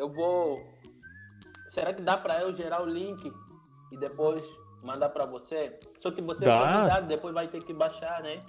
[0.00, 0.66] eu vou.
[1.68, 3.30] Será que dá para eu gerar o link
[3.92, 4.44] e depois
[4.82, 5.78] mandar para você?
[5.98, 6.58] Só que você é Dá.
[6.58, 8.40] convidado, depois vai ter que baixar, né?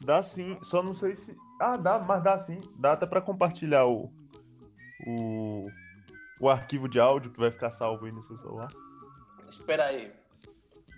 [0.00, 1.36] Dá sim, só não sei se.
[1.60, 2.58] Ah, dá, mas dá sim.
[2.76, 4.10] Dá até pra compartilhar o,
[5.06, 5.68] o,
[6.40, 8.72] o arquivo de áudio que vai ficar salvo aí no seu celular.
[9.48, 10.12] Espera aí.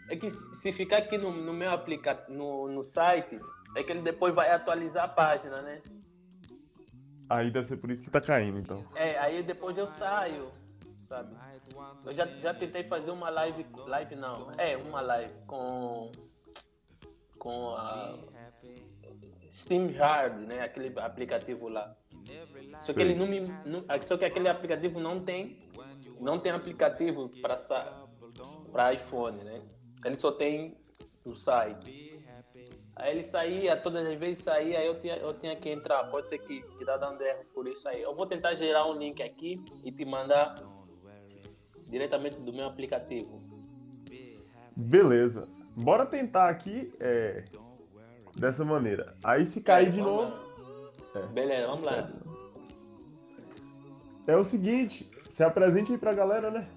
[0.09, 3.41] É que se se ficar aqui no, no meu aplicativo, no, no site,
[3.75, 5.83] é que ele depois vai atualizar a página, né?
[7.29, 8.85] Aí deve ser por isso que tá caindo, então.
[8.95, 10.51] É, aí depois eu saio,
[11.03, 11.35] sabe?
[12.05, 16.13] Eu já, já tentei fazer uma live, live não, é, uma live com,
[17.39, 18.19] com a
[19.51, 20.63] SteamYard, né?
[20.63, 21.97] Aquele aplicativo lá.
[22.81, 23.05] Só que Sim.
[23.05, 25.59] ele não me, não, só que aquele aplicativo não tem,
[26.21, 27.31] não tem aplicativo
[28.73, 29.63] para iPhone, né?
[30.05, 30.77] Ele só tem
[31.25, 32.14] o site.
[32.97, 36.05] Aí ele saía, todas as vezes saía, aí eu tinha, eu tinha que entrar.
[36.11, 38.01] Pode ser que, que tá dando erro por isso aí.
[38.01, 40.55] Eu vou tentar gerar um link aqui e te mandar
[41.89, 43.43] diretamente do meu aplicativo.
[44.77, 45.47] Beleza.
[45.77, 47.45] Bora tentar aqui é,
[48.37, 49.17] dessa maneira.
[49.25, 50.37] Aí se cair de Vamos novo.
[51.15, 51.21] lá.
[51.21, 51.27] É.
[51.27, 52.11] Beleza, vamos lá.
[54.27, 56.69] É o seguinte, se apresente aí pra galera, né?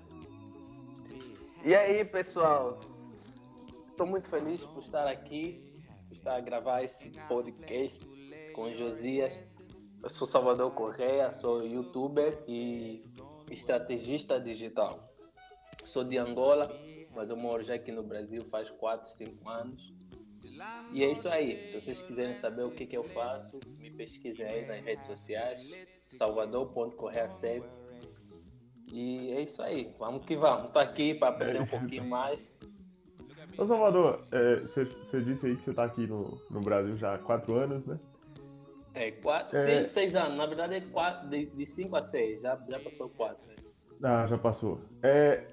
[1.63, 2.79] E aí, pessoal?
[3.89, 5.63] Estou muito feliz por estar aqui,
[6.11, 8.05] estar a gravar esse podcast
[8.53, 9.37] com Josias.
[10.01, 13.03] Eu sou Salvador Correia, sou youtuber e
[13.51, 15.13] estrategista digital.
[15.83, 16.69] Sou de Angola,
[17.15, 19.93] mas eu moro já aqui no Brasil faz 4, 5 anos.
[20.91, 21.65] E é isso aí.
[21.67, 25.71] Se vocês quiserem saber o que, que eu faço, me pesquisem aí nas redes sociais,
[26.05, 27.63] salvador.correia7.
[28.91, 29.93] E é isso aí.
[29.99, 30.71] Vamos que vamos.
[30.71, 32.56] Tô aqui para aprender um pouquinho mais.
[33.57, 34.21] Ô Salvador,
[34.63, 37.99] você disse aí que você tá aqui no, no Brasil já há quatro anos, né?
[38.93, 39.79] É, quatro, É.
[39.79, 40.37] cinco, seis anos.
[40.37, 42.41] Na verdade, é quatro, de, de cinco a seis.
[42.41, 43.37] Já, já passou quatro.
[43.47, 43.55] né?
[44.03, 44.79] Ah, já passou.
[45.01, 45.43] É,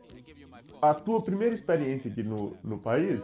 [0.82, 3.22] a tua primeira experiência aqui no, no país,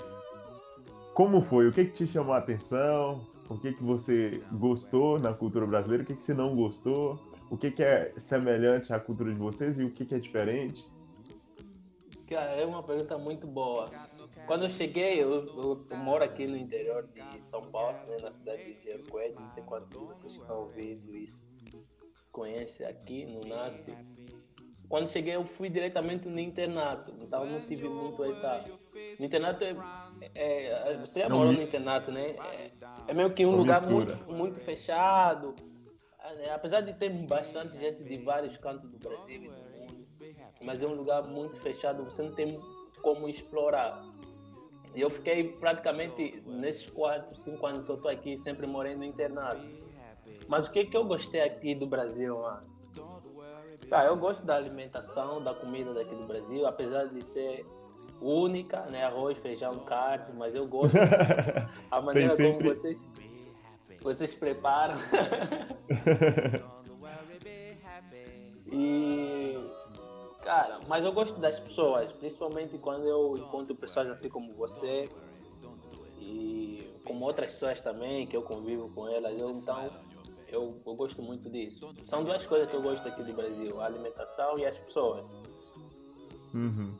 [1.14, 1.68] como foi?
[1.68, 3.26] O que, que te chamou a atenção?
[3.50, 6.04] O que, que você gostou na cultura brasileira?
[6.04, 7.18] O que, que você não gostou?
[7.50, 10.86] O que, que é semelhante à cultura de vocês e o que, que é diferente?
[12.28, 13.86] Cara, é uma pergunta muito boa.
[14.46, 18.30] Quando eu cheguei, eu, eu- eu moro aqui no interior de São Paulo, né, na
[18.32, 19.38] cidade de Rio Coelho.
[19.40, 21.48] Não sei quantos de vocês estão ouvindo isso
[22.32, 23.92] conhecem aqui no NASP.
[24.88, 27.12] Quando cheguei, eu fui diretamente no internato.
[27.20, 28.64] Então, não tive muito essa.
[29.18, 29.74] No internato, é,
[30.34, 32.30] é- você já Não morou mi- no internato, né?
[32.30, 32.70] É,
[33.08, 34.14] é meio que um Não lugar mistura.
[34.16, 35.54] muito, muito fechado.
[36.38, 40.08] É, Apesar de ter bastante gente de vários cantos do Brasil e do mundo,
[40.62, 42.60] mas é um lugar muito fechado, você não tem
[43.02, 44.00] como explorar.
[44.94, 49.04] E eu fiquei praticamente nesses quatro, cinco anos que eu estou aqui, sempre morei no
[49.04, 49.60] internato.
[50.48, 52.68] Mas o que, que eu gostei aqui do Brasil, mano?
[53.90, 57.64] Ah, eu gosto da alimentação, da comida daqui do Brasil, apesar de ser
[58.20, 59.04] única, né?
[59.04, 60.96] Arroz, feijão, carne, mas eu gosto
[61.90, 63.04] a maneira como vocês,
[64.00, 64.96] vocês preparam.
[68.70, 69.56] e
[70.50, 75.08] cara, mas eu gosto das pessoas, principalmente quando eu encontro pessoas assim como você
[76.18, 79.40] e como outras pessoas também que eu convivo com elas.
[79.40, 79.88] Eu, então
[80.48, 81.94] eu, eu gosto muito disso.
[82.04, 85.30] São duas coisas que eu gosto aqui do Brasil: a alimentação e as pessoas.
[86.52, 86.98] Uhum.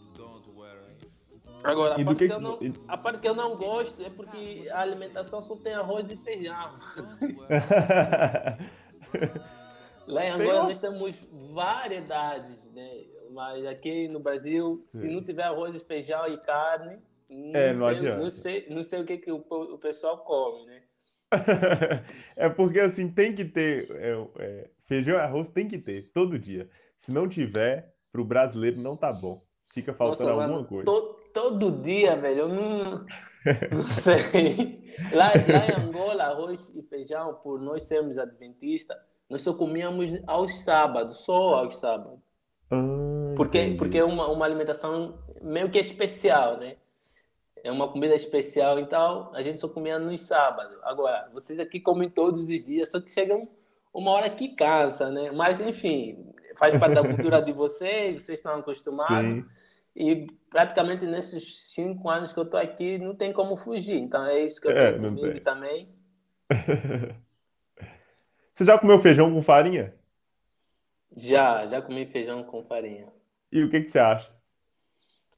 [1.65, 2.59] Agora, a parte, que que eu não,
[2.89, 6.79] a parte que eu não gosto é porque a alimentação só tem arroz e feijão.
[10.07, 11.17] Lá em Angola nós temos
[11.53, 13.05] variedades, né?
[13.33, 15.15] Mas aqui no Brasil, se Sim.
[15.15, 16.99] não tiver arroz feijão e carne,
[17.29, 18.23] não, É, não sei, adianta.
[18.23, 20.83] não sei, não sei o que, que o, o pessoal come, né?
[22.37, 26.39] é porque assim tem que ter é, é, feijão e arroz tem que ter todo
[26.39, 26.69] dia.
[26.97, 29.45] Se não tiver, pro brasileiro não tá bom.
[29.73, 30.85] Fica faltando Nossa, alguma mano, coisa.
[30.85, 33.07] to- todo dia, velho, eu não,
[33.71, 34.83] não sei.
[35.13, 38.97] Lá, lá em Angola, arroz e feijão, por nós sermos adventistas,
[39.29, 42.19] nós só comíamos aos sábados, só aos sábados.
[42.71, 43.77] Ah, Porque, entendi.
[43.77, 46.77] porque é uma, uma alimentação meio que especial, né?
[47.63, 50.77] É uma comida especial, então a gente só comia nos sábados.
[50.83, 53.49] Agora, vocês aqui comem todos os dias, só que chega um-
[53.93, 55.31] uma hora que cansa, né?
[55.31, 59.37] Mas, enfim, faz parte da cultura de vocês, vocês estão acostumados.
[59.45, 59.45] Sim.
[59.95, 63.97] E praticamente nesses cinco anos que eu tô aqui, não tem como fugir.
[63.99, 65.89] Então é isso que eu É, tenho comigo também.
[68.53, 69.95] Você já comeu feijão com farinha?
[71.17, 73.09] Já, já comi feijão com farinha.
[73.53, 74.29] E o que que você acha?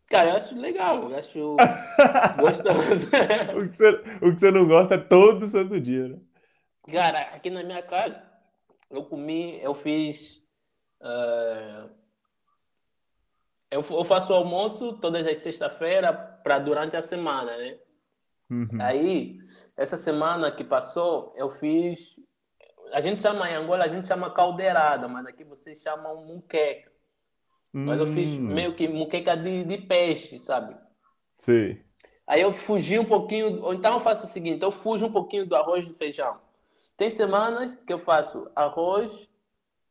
[0.08, 1.74] Cara, eu acho legal, eu acho
[2.38, 3.08] gostoso.
[3.52, 3.88] O que você,
[4.20, 6.20] o que você não gosta é todo santo dia, né?
[6.90, 8.22] Cara, aqui na minha casa,
[8.90, 10.42] eu comi, eu fiz.
[11.02, 11.88] eh,
[13.70, 17.78] eu, eu faço almoço todas as sexta-feiras para durante a semana, né?
[18.50, 18.68] Uhum.
[18.78, 19.38] Aí,
[19.76, 22.20] essa semana que passou, eu fiz.
[22.92, 26.91] A gente chama em Angola, a gente chama caldeirada, mas aqui vocês chamam muqueca.
[27.74, 27.84] Hum.
[27.86, 28.42] Mas eu fiz hum.
[28.42, 30.76] meio que muqueca de, de peixe, sabe?
[31.38, 31.78] Sim.
[32.26, 35.46] Aí eu fugi um pouquinho, ou então eu faço o seguinte, eu fujo um pouquinho
[35.46, 36.38] do arroz e do feijão.
[36.96, 39.28] Tem semanas que eu faço arroz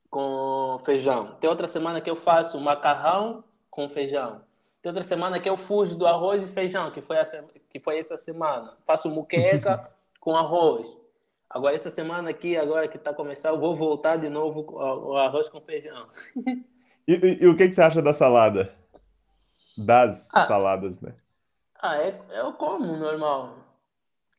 [0.10, 1.36] com feijão.
[1.36, 4.42] Tem outra semana que eu faço macarrão com feijão.
[4.82, 7.98] Tem outra semana que eu fujo do arroz e feijão, que foi, essa, que foi
[7.98, 8.78] essa semana.
[8.86, 10.98] Faço muqueca com arroz.
[11.50, 15.50] Agora, essa semana aqui, agora que está começando, eu vou voltar de novo ao arroz
[15.50, 16.08] com feijão.
[17.08, 18.74] E, e, e o que, que, você acha da salada?
[19.78, 21.16] Das ah, saladas, né?
[21.80, 23.56] Ah, é, eu como normal.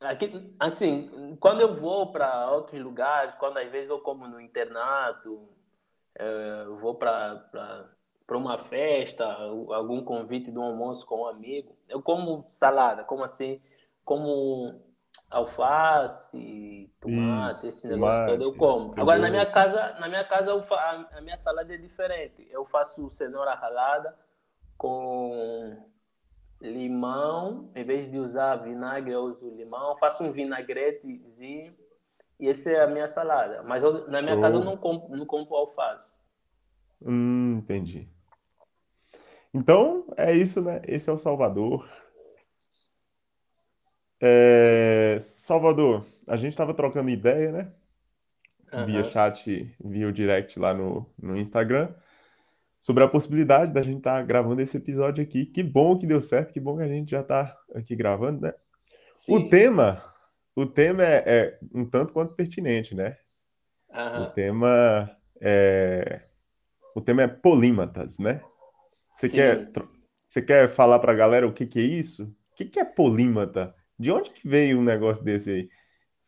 [0.00, 5.49] Aqui, assim, quando eu vou para outros lugares, quando às vezes eu como no internato,
[6.19, 7.49] é, eu vou para
[8.26, 13.23] para uma festa, algum convite de um almoço com um amigo, eu como salada, como
[13.23, 13.61] assim,
[14.05, 14.81] como
[15.32, 18.94] alface, tomate, Isso, esse negócio tomate, todo eu como.
[18.96, 22.46] Agora na minha casa, na minha casa a minha salada é diferente.
[22.50, 24.17] Eu faço cenoura ralada
[24.76, 25.76] com
[26.61, 31.75] limão, em vez de usar vinagre, eu uso limão, faço um vinagretezinho
[32.38, 33.62] e essa é a minha salada.
[33.62, 34.40] Mas eu, na minha oh.
[34.40, 36.20] casa eu não compro, não compro alface.
[37.00, 38.08] Hum, entendi.
[39.55, 40.81] Então, é isso, né?
[40.87, 41.88] Esse é o Salvador.
[44.23, 45.19] É...
[45.21, 47.73] Salvador, a gente estava trocando ideia, né?
[48.87, 51.91] Via chat, via o direct lá no, no Instagram,
[52.81, 55.45] sobre a possibilidade da gente estar tá gravando esse episódio aqui.
[55.45, 58.55] Que bom que deu certo, que bom que a gente já está aqui gravando, né?
[59.13, 59.35] Sim.
[59.35, 60.03] O tema,
[60.57, 63.19] o tema é, é, um tanto quanto pertinente, né?
[64.23, 66.23] O tema é
[66.95, 68.43] o tema é polímatas, né?
[69.13, 69.71] Você quer,
[70.29, 72.25] você quer falar para a galera o que, que é isso?
[72.25, 73.75] O que, que é polímata?
[73.99, 75.71] De onde que veio um negócio desse aí?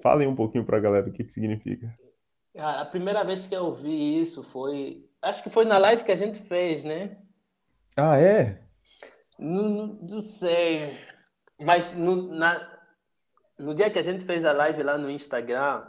[0.03, 1.93] Falem um pouquinho para a galera o que, que significa.
[2.57, 5.09] A primeira vez que eu vi isso foi.
[5.21, 7.17] Acho que foi na live que a gente fez, né?
[7.97, 8.63] Ah, é?
[9.39, 10.97] Não, não sei.
[11.61, 12.79] Mas no, na,
[13.59, 15.85] no dia que a gente fez a live lá no Instagram.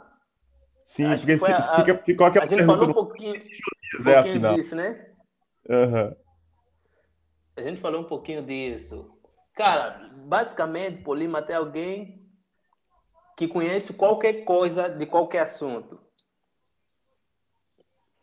[0.84, 5.06] Sim, porque a, fica, ficou aquela A gente falou um pouquinho, um pouquinho disso, né?
[5.68, 6.16] Uhum.
[7.56, 9.15] A gente falou um pouquinho disso.
[9.56, 12.30] Cara, basicamente, polímata é alguém
[13.38, 15.98] que conhece qualquer coisa de qualquer assunto.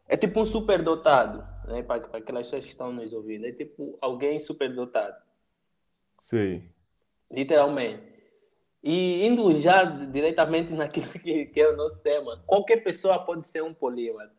[0.07, 1.81] É tipo um superdotado, né?
[1.81, 3.47] Para, aquelas pessoas que estão nos ouvindo.
[3.47, 5.15] É tipo alguém superdotado.
[6.19, 6.69] Sim.
[7.31, 8.13] Literalmente.
[8.83, 13.63] E indo já diretamente naquilo que, que é o nosso tema, qualquer pessoa pode ser
[13.63, 14.35] um polímata.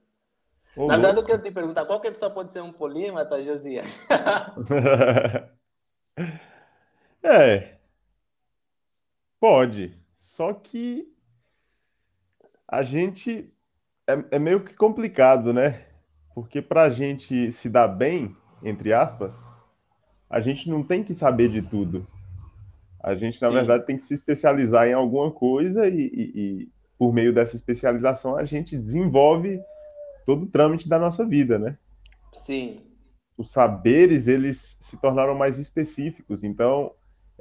[0.76, 4.00] Ô, Na verdade, eu quero te perguntar, qualquer pessoa pode ser um polímata, Josias?
[7.24, 7.78] é.
[9.40, 9.96] Pode.
[10.16, 11.12] Só que
[12.66, 13.52] a gente
[14.06, 15.86] é, é meio que complicado, né?
[16.34, 19.60] Porque para a gente se dar bem, entre aspas,
[20.28, 22.06] a gente não tem que saber de tudo.
[23.02, 23.54] A gente, na Sim.
[23.54, 26.68] verdade, tem que se especializar em alguma coisa e, e, e,
[26.98, 29.60] por meio dessa especialização, a gente desenvolve
[30.24, 31.76] todo o trâmite da nossa vida, né?
[32.32, 32.80] Sim.
[33.36, 36.42] Os saberes, eles se tornaram mais específicos.
[36.42, 36.92] Então,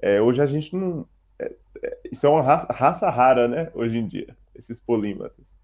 [0.03, 1.07] é, hoje a gente não...
[1.39, 3.72] É, é, isso é uma raça, raça, rara, né?
[3.74, 5.62] Hoje em dia, esses polímatas.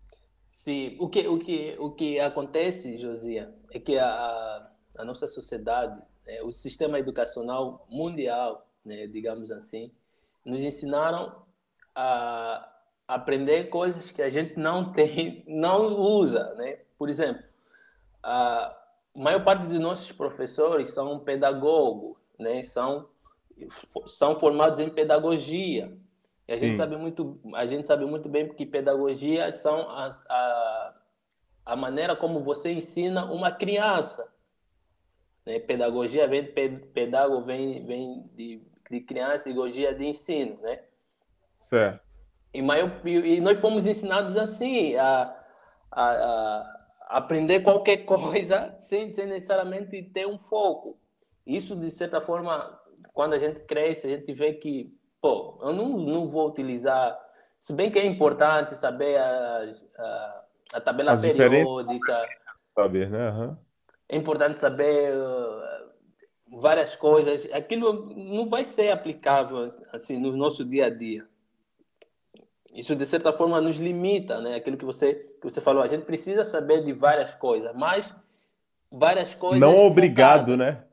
[0.48, 0.96] Sim.
[0.98, 6.41] O que, o que, o que acontece, Josia, é que a, a nossa sociedade, né,
[6.41, 9.91] o sistema educacional mundial, né, digamos assim,
[10.46, 11.43] nos ensinaram
[11.93, 12.65] a
[13.05, 16.79] aprender coisas que a gente não tem, não usa, né?
[16.98, 17.43] Por exemplo,
[18.24, 18.74] a
[19.13, 22.63] maior parte dos nossos professores são pedagogos, né?
[22.63, 23.10] São
[24.06, 25.92] são formados em pedagogia.
[26.48, 26.68] E a Sim.
[26.68, 30.96] gente sabe muito, a gente sabe muito bem que pedagogia são as, a,
[31.66, 34.34] a maneira como você ensina uma criança.
[35.46, 35.60] Né?
[35.60, 40.82] Pedagogia vem pedagogo vem vem de, de criança, pedagogia de ensino, né?
[41.60, 42.10] Certo.
[42.54, 45.36] E, maior, e nós fomos ensinados assim a,
[45.92, 46.04] a,
[47.10, 50.98] a aprender qualquer coisa sem, sem necessariamente ter um foco.
[51.46, 52.80] Isso, de certa forma,
[53.13, 57.18] quando a gente cresce, a gente vê que, pô, eu não, não vou utilizar,
[57.60, 62.25] se bem que é importante saber a, a, a tabela As periódica.
[62.74, 63.32] Saber, né?
[63.32, 63.58] Uhum.
[64.08, 67.48] É importante saber uh, várias coisas.
[67.51, 71.28] Aquilo não vai ser aplicável assim no nosso dia a dia
[72.74, 74.56] isso de certa forma nos limita, né?
[74.56, 78.13] Aquilo que você que você falou, a gente precisa saber de várias coisas, mas
[78.92, 80.58] várias coisas não obrigado, focadas.
[80.58, 80.84] né?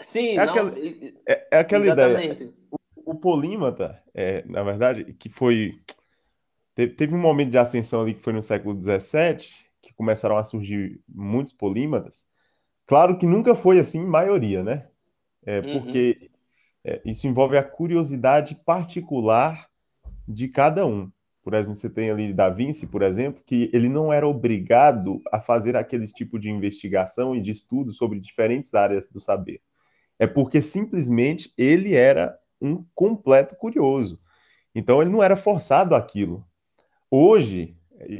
[0.00, 0.74] Sim, é não, aquela,
[1.26, 2.42] é, é aquela exatamente.
[2.44, 2.54] ideia.
[2.70, 5.80] O, o polímata, é, na verdade, que foi.
[6.74, 9.48] Teve, teve um momento de ascensão ali que foi no século XVII,
[9.82, 12.26] que começaram a surgir muitos polímatas.
[12.86, 14.88] Claro que nunca foi assim, maioria, né?
[15.44, 15.72] É, Uhum.
[15.72, 16.30] porque
[16.84, 19.68] é, isso envolve a curiosidade particular
[20.28, 21.10] de cada um.
[21.42, 25.40] Por exemplo, você tem ali Da Vinci, por exemplo, que ele não era obrigado a
[25.40, 29.60] fazer aquele tipo de investigação e de estudo sobre diferentes áreas do saber.
[30.18, 34.18] É porque simplesmente ele era um completo curioso.
[34.74, 36.46] Então ele não era forçado àquilo.
[37.10, 37.76] Hoje,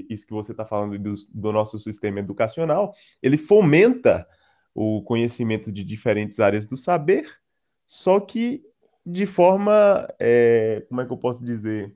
[0.09, 4.27] isso que você está falando do, do nosso sistema educacional, ele fomenta
[4.75, 7.39] o conhecimento de diferentes áreas do saber,
[7.87, 8.63] só que
[9.05, 11.95] de forma, é, como é que eu posso dizer,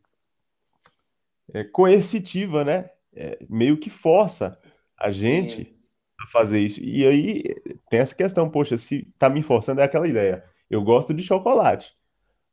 [1.53, 2.91] é, coercitiva, né?
[3.13, 4.57] É, meio que força
[4.97, 5.80] a gente Sim.
[6.23, 6.81] A fazer isso.
[6.83, 7.43] E aí
[7.89, 10.45] tem essa questão, poxa, se tá me forçando é aquela ideia.
[10.69, 11.95] Eu gosto de chocolate,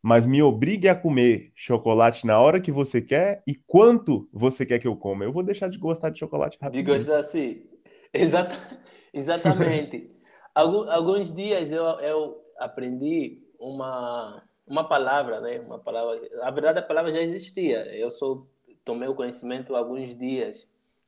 [0.02, 4.80] mas me obrigue a comer chocolate na hora que você quer e quanto você quer
[4.80, 5.24] que eu coma.
[5.26, 6.86] Eu vou deixar de gostar de chocolate De rapidinho.
[6.86, 7.64] gostar assim.
[8.14, 8.56] Exata,
[9.14, 10.12] exatamente.
[10.56, 15.60] Algum, alguns dias eu, eu aprendi uma, uma palavra, né?
[15.60, 16.20] Uma palavra.
[16.38, 17.86] Na verdade, a palavra já existia.
[17.96, 18.46] Eu só
[18.84, 20.68] tomei o conhecimento há alguns dias,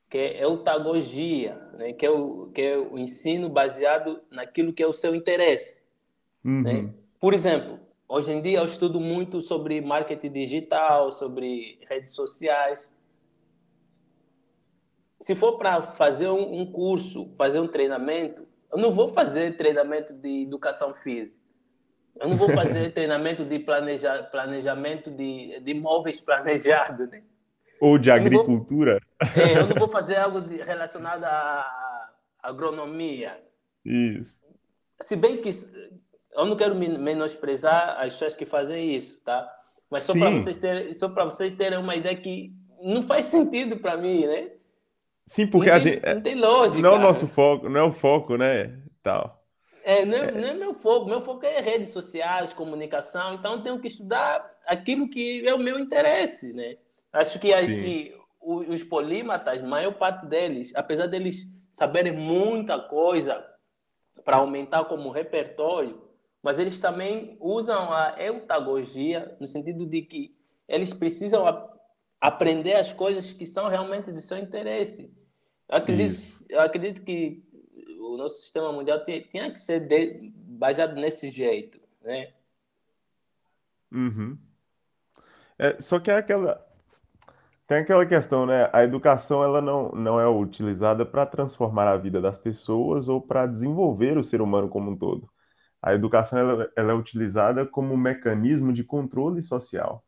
[0.09, 1.93] que é eutagogia, né?
[1.93, 5.83] Que é o, que é o ensino baseado naquilo que é o seu interesse,
[6.43, 6.73] né?
[6.73, 6.93] Uhum.
[7.19, 12.91] Por exemplo, hoje em dia eu estudo muito sobre marketing digital, sobre redes sociais
[15.19, 20.13] se for para fazer um, um, curso, fazer um treinamento, eu não vou fazer treinamento
[20.13, 21.39] de educação física.
[22.15, 27.23] Eu não vou fazer treinamento de planeja, planejamento de, de imóveis planejados, né?
[27.81, 28.99] Ou de agricultura.
[29.21, 32.09] Vou, é, eu não vou fazer algo de, relacionado à
[32.41, 33.41] agronomia.
[33.85, 34.39] Isso.
[35.01, 35.49] Se bem que
[36.33, 39.49] eu não quero menosprezar as pessoas que fazem isso, tá?
[39.89, 43.77] Mas só para vocês terem, só para vocês terem uma ideia que não faz sentido
[43.77, 44.51] para mim, né?
[45.25, 46.05] Sim, porque não a tem, gente.
[46.05, 46.81] Não tem lógica.
[46.81, 48.79] Não é o nosso foco, não é o foco, né?
[49.01, 49.39] Tal.
[49.83, 50.31] É, não, é.
[50.31, 51.07] não é meu foco.
[51.07, 53.35] Meu foco é redes sociais, comunicação.
[53.35, 56.77] Então, eu tenho que estudar aquilo que é o meu interesse, né?
[57.11, 63.45] Acho que, que os polímatas, maior parte deles, apesar deles saberem muita coisa
[64.23, 66.09] para aumentar como repertório,
[66.41, 70.35] mas eles também usam a eutagogia no sentido de que
[70.67, 71.45] eles precisam
[72.21, 75.13] aprender as coisas que são realmente de seu interesse.
[75.67, 77.43] Eu acredito, eu acredito que
[77.99, 82.33] o nosso sistema mundial tinha que ser de, baseado nesse jeito, né?
[83.91, 84.37] Uhum.
[85.57, 86.68] É, só que é aquela
[87.69, 88.67] tem aquela questão, né?
[88.73, 93.45] A educação ela não, não é utilizada para transformar a vida das pessoas ou para
[93.45, 95.29] desenvolver o ser humano como um todo.
[95.79, 100.03] A educação ela, ela é utilizada como um mecanismo de controle social.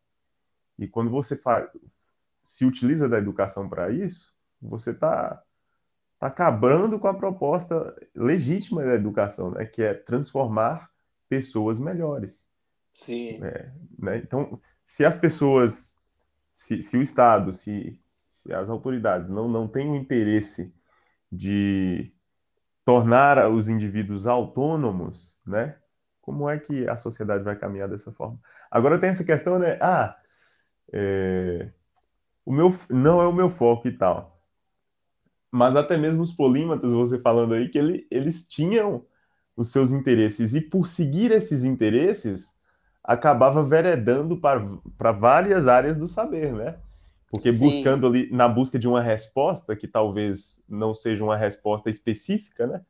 [0.80, 1.70] E quando você faz,
[2.44, 5.40] se utiliza da educação para isso, você está
[6.18, 9.66] tá acabando com a proposta legítima da educação, né?
[9.66, 10.90] que é transformar
[11.30, 12.50] pessoas melhores.
[12.92, 13.40] Sim.
[13.44, 14.18] É, né?
[14.18, 15.91] Então, se as pessoas,
[16.62, 18.00] se, se o Estado, se,
[18.30, 20.72] se, as autoridades não, não têm o interesse
[21.32, 22.14] de
[22.86, 25.76] tornar os indivíduos autônomos, né?
[26.22, 28.40] Como é que a sociedade vai caminhar dessa forma?
[28.70, 29.80] Agora tem essa questão, né?
[29.82, 30.16] Ah,
[30.94, 31.72] é,
[32.46, 34.40] o meu não é o meu foco e tal.
[35.52, 39.04] Mas até mesmo os polímatas, você falando aí, que ele, eles tinham
[39.56, 42.56] os seus interesses, e por seguir esses interesses,
[43.12, 46.78] acabava veredando para, várias áreas do saber, né?
[47.30, 47.68] Porque Sim.
[47.68, 52.82] buscando ali, na busca de uma resposta, que talvez não seja uma resposta específica, né?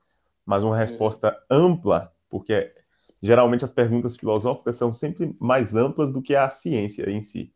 [0.45, 1.73] Mas uma resposta uhum.
[1.73, 2.73] ampla, porque
[3.21, 7.53] geralmente as perguntas filosóficas são sempre mais amplas do que a ciência em si.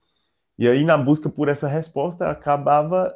[0.58, 3.14] E aí, na busca por essa resposta, acabava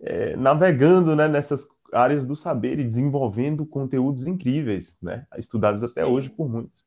[0.00, 6.08] é, navegando né, nessas áreas do saber e desenvolvendo conteúdos incríveis, né, estudados até Sim.
[6.08, 6.84] hoje por muitos.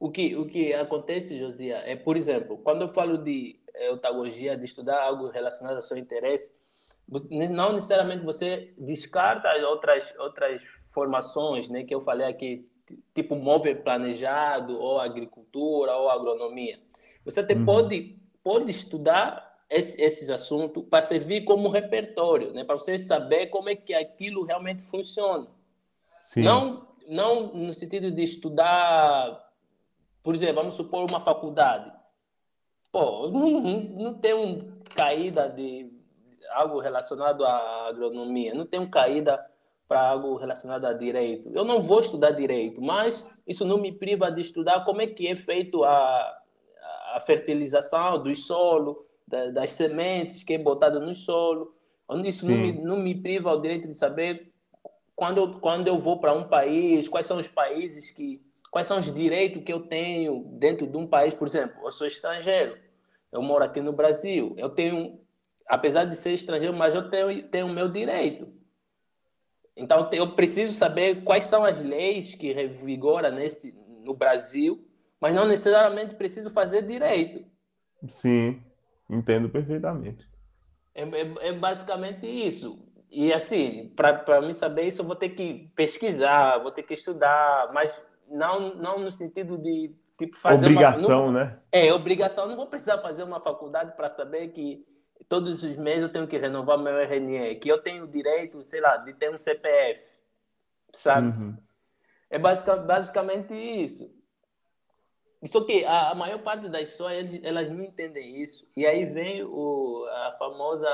[0.00, 4.64] O que, o que acontece, Josia, é, por exemplo, quando eu falo de eutagogia, de
[4.64, 6.58] estudar algo relacionado ao seu interesse,
[7.30, 10.62] não necessariamente você descarta outras, outras
[10.94, 12.66] formações né, que eu falei aqui,
[13.14, 16.80] tipo móvel planejado, ou agricultura, ou agronomia.
[17.24, 17.66] Você até uhum.
[17.66, 22.64] pode, pode estudar esse, esses assuntos para servir como repertório, né?
[22.64, 25.46] para você saber como é que aquilo realmente funciona.
[26.20, 26.42] Sim.
[26.42, 29.49] Não, não no sentido de estudar,
[30.22, 31.92] por exemplo, vamos supor uma faculdade.
[32.92, 35.92] Pô, não, não tem um caída de
[36.50, 39.44] algo relacionado à agronomia, não tem um caída
[39.86, 41.50] para algo relacionado a direito.
[41.52, 45.26] Eu não vou estudar direito, mas isso não me priva de estudar como é que
[45.26, 46.40] é feito a,
[47.14, 51.74] a fertilização do solo, da, das sementes que é botada no solo.
[52.24, 54.52] Isso não me, não me priva o direito de saber
[55.14, 58.40] quando eu, quando eu vou para um país, quais são os países que.
[58.70, 62.06] Quais são os direitos que eu tenho dentro de um país, por exemplo, eu sou
[62.06, 62.78] estrangeiro,
[63.32, 65.20] eu moro aqui no Brasil, eu tenho,
[65.66, 68.52] apesar de ser estrangeiro, mas eu tenho, tenho o meu direito.
[69.76, 73.72] Então eu preciso saber quais são as leis que revigoram nesse
[74.04, 74.86] no Brasil,
[75.20, 77.44] mas não necessariamente preciso fazer direito.
[78.08, 78.62] Sim,
[79.08, 80.28] entendo perfeitamente.
[80.94, 82.86] É, é, é basicamente isso.
[83.10, 87.70] E assim, para mim saber isso, eu vou ter que pesquisar, vou ter que estudar,
[87.72, 91.58] mas não, não no sentido de tipo fazer obrigação, uma, não, né?
[91.72, 92.46] É, obrigação.
[92.46, 94.86] Não vou precisar fazer uma faculdade para saber que
[95.28, 98.96] todos os meses eu tenho que renovar meu RNE, que eu tenho direito, sei lá,
[98.98, 100.02] de ter um CPF,
[100.92, 101.28] sabe?
[101.28, 101.56] Uhum.
[102.28, 104.10] É basic, basicamente isso.
[105.44, 108.70] Só que a, a maior parte das pessoas, elas não entendem isso.
[108.76, 110.88] E aí vem o, a famosa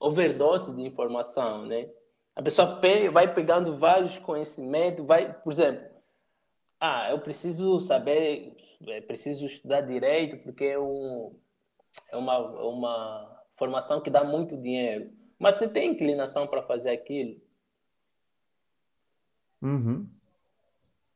[0.00, 1.88] overdose de informação, né?
[2.34, 2.80] A pessoa
[3.12, 5.84] vai pegando vários conhecimentos, vai, por exemplo,
[6.80, 8.56] ah, eu preciso saber,
[8.86, 11.34] é, preciso estudar direito porque é, um,
[12.10, 15.10] é uma, uma formação que dá muito dinheiro.
[15.38, 17.40] Mas você tem inclinação para fazer aquilo?
[19.62, 20.08] Uhum.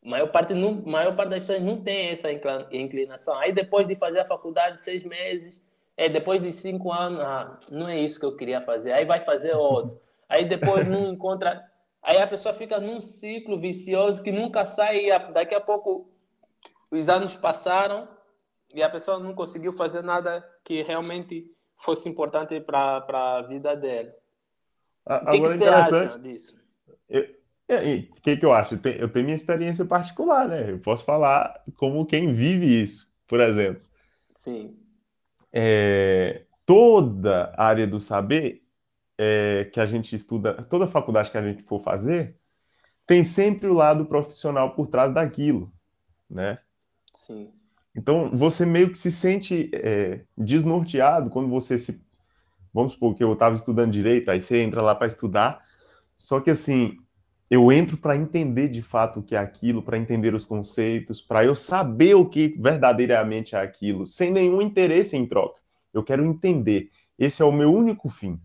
[0.04, 2.28] Maior parte, não, maior parte das pessoas não tem essa
[2.72, 3.36] inclinação.
[3.38, 5.64] Aí depois de fazer a faculdade seis meses,
[5.96, 8.92] é, depois de cinco anos, ah, não é isso que eu queria fazer.
[8.92, 10.00] Aí vai fazer outro.
[10.28, 11.70] Aí depois não encontra.
[12.02, 15.06] Aí a pessoa fica num ciclo vicioso que nunca sai.
[15.32, 16.10] Daqui a pouco
[16.90, 18.08] os anos passaram
[18.74, 24.12] e a pessoa não conseguiu fazer nada que realmente fosse importante para a vida dela.
[25.06, 26.60] o que, que você acha disso?
[27.08, 28.74] O que, que eu acho?
[28.74, 30.70] Eu tenho minha experiência particular, né?
[30.70, 33.82] Eu posso falar como quem vive isso, por exemplo.
[34.34, 34.76] Sim
[35.52, 38.61] é, toda área do saber
[39.18, 42.36] é, que a gente estuda, toda faculdade que a gente for fazer,
[43.06, 45.72] tem sempre o lado profissional por trás daquilo,
[46.28, 46.58] né?
[47.14, 47.50] Sim.
[47.94, 52.00] Então, você meio que se sente é, desnorteado quando você se...
[52.72, 55.62] Vamos supor que eu estava estudando direito, aí você entra lá para estudar,
[56.16, 56.96] só que assim,
[57.50, 61.44] eu entro para entender de fato o que é aquilo, para entender os conceitos, para
[61.44, 65.60] eu saber o que verdadeiramente é aquilo, sem nenhum interesse em troca.
[65.92, 66.90] Eu quero entender.
[67.18, 68.40] Esse é o meu único fim.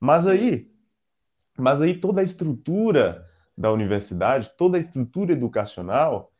[0.00, 0.70] Mas aí,
[1.58, 6.32] mas aí toda a estrutura da universidade, toda a estrutura educacional,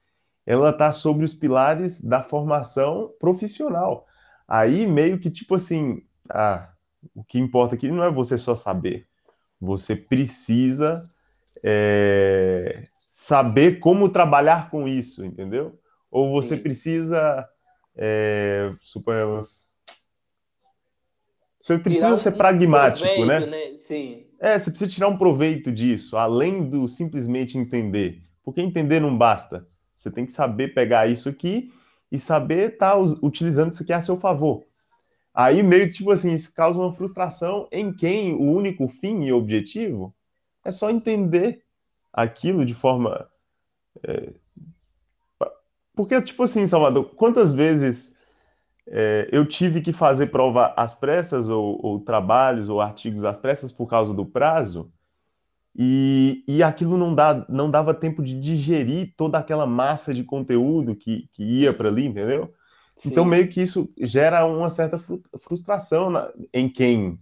[0.45, 4.07] ela está sobre os pilares da formação profissional.
[4.47, 6.71] Aí meio que tipo assim, ah,
[7.15, 9.07] o que importa aqui não é você só saber.
[9.61, 11.03] Você precisa
[11.65, 15.79] é, saber como trabalhar com isso, entendeu?
[16.11, 16.63] Ou você Sim.
[16.63, 17.49] precisa,
[17.97, 19.66] é, suponhamos,
[21.67, 23.41] você precisa um ser pragmático, né?
[23.45, 23.77] né?
[23.77, 24.25] Sim.
[24.39, 28.23] É, você precisa tirar um proveito disso, além do simplesmente entender.
[28.45, 29.67] Porque entender não basta.
[29.93, 31.73] Você tem que saber pegar isso aqui
[32.13, 34.65] e saber estar tá utilizando isso aqui a seu favor.
[35.35, 39.33] Aí meio que, tipo assim, isso causa uma frustração em quem o único fim e
[39.33, 40.15] objetivo
[40.65, 41.65] é só entender
[42.13, 43.29] aquilo de forma.
[44.05, 44.33] É...
[45.97, 48.16] Porque, tipo assim, Salvador, quantas vezes
[48.89, 53.73] é, eu tive que fazer prova às pressas, ou, ou, trabalhos, ou artigos às pressas
[53.73, 54.91] por causa do prazo,
[55.79, 60.97] e, e aquilo não, dá, não dava tempo de digerir toda aquela massa de conteúdo
[60.97, 62.53] que, que ia para ali, entendeu?
[62.95, 63.11] Sim.
[63.11, 64.99] Então, meio que isso gera uma certa
[65.39, 67.19] frustração na, em quem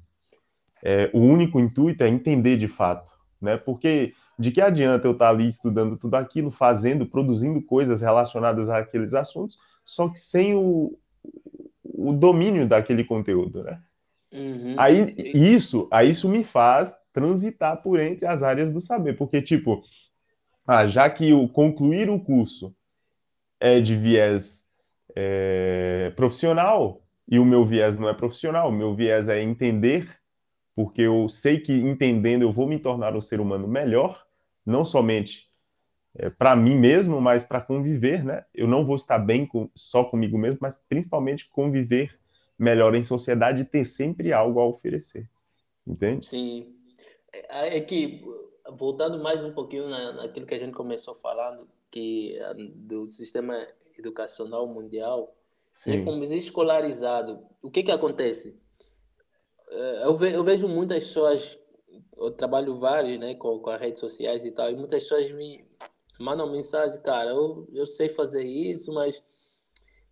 [0.84, 3.56] é, o único intuito é entender de fato né?
[3.56, 9.14] Porque de que adianta eu estar ali estudando tudo aquilo, fazendo, produzindo coisas relacionadas àqueles
[9.14, 10.98] assuntos, só que sem o,
[12.08, 13.80] o domínio daquele conteúdo, né?
[14.32, 14.74] Uhum.
[14.76, 19.82] Aí isso, aí isso me faz transitar por entre as áreas do saber, porque tipo,
[20.66, 22.74] ah, já que o concluir o curso
[23.60, 24.66] é de viés
[25.14, 30.08] é, profissional e o meu viés não é profissional, o meu viés é entender
[30.74, 34.26] porque eu sei que entendendo eu vou me tornar um ser humano melhor,
[34.66, 35.48] não somente
[36.16, 38.44] é, para mim mesmo, mas para conviver, né?
[38.54, 42.18] Eu não vou estar bem com, só comigo mesmo, mas principalmente conviver
[42.58, 45.28] melhor em sociedade e ter sempre algo a oferecer,
[45.86, 46.24] entende?
[46.26, 46.74] Sim,
[47.32, 48.24] é, é que
[48.76, 52.38] voltando mais um pouquinho na, naquilo que a gente começou falando, que
[52.74, 53.66] do sistema
[53.98, 55.34] educacional mundial,
[55.72, 55.96] Sim.
[55.96, 57.36] Né, fomos escolarizados.
[57.60, 58.56] O que que acontece?
[59.68, 61.58] É, eu, ve, eu vejo muitas pessoas
[62.16, 65.64] eu trabalho vários, né, com, com as redes sociais e tal, e muitas pessoas me
[66.18, 69.22] mandam mensagem, cara, eu, eu sei fazer isso, mas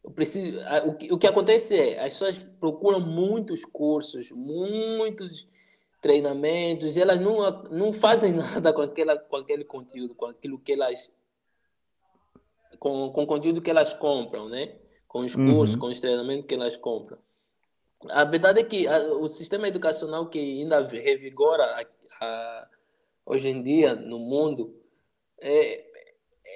[0.04, 0.60] eu preciso.
[0.86, 5.48] O que, o que acontece é, as pessoas procuram muitos cursos, muitos
[6.00, 10.72] treinamentos, e elas não, não fazem nada com, aquela, com aquele conteúdo, com aquilo que
[10.72, 11.12] elas.
[12.78, 14.76] Com, com o conteúdo que elas compram, né?
[15.06, 15.80] Com os cursos, uhum.
[15.80, 17.18] com os treinamentos que elas compram.
[18.10, 22.68] A verdade é que a, o sistema educacional que ainda revigora a, a,
[23.24, 24.74] hoje em dia no mundo
[25.40, 25.91] é,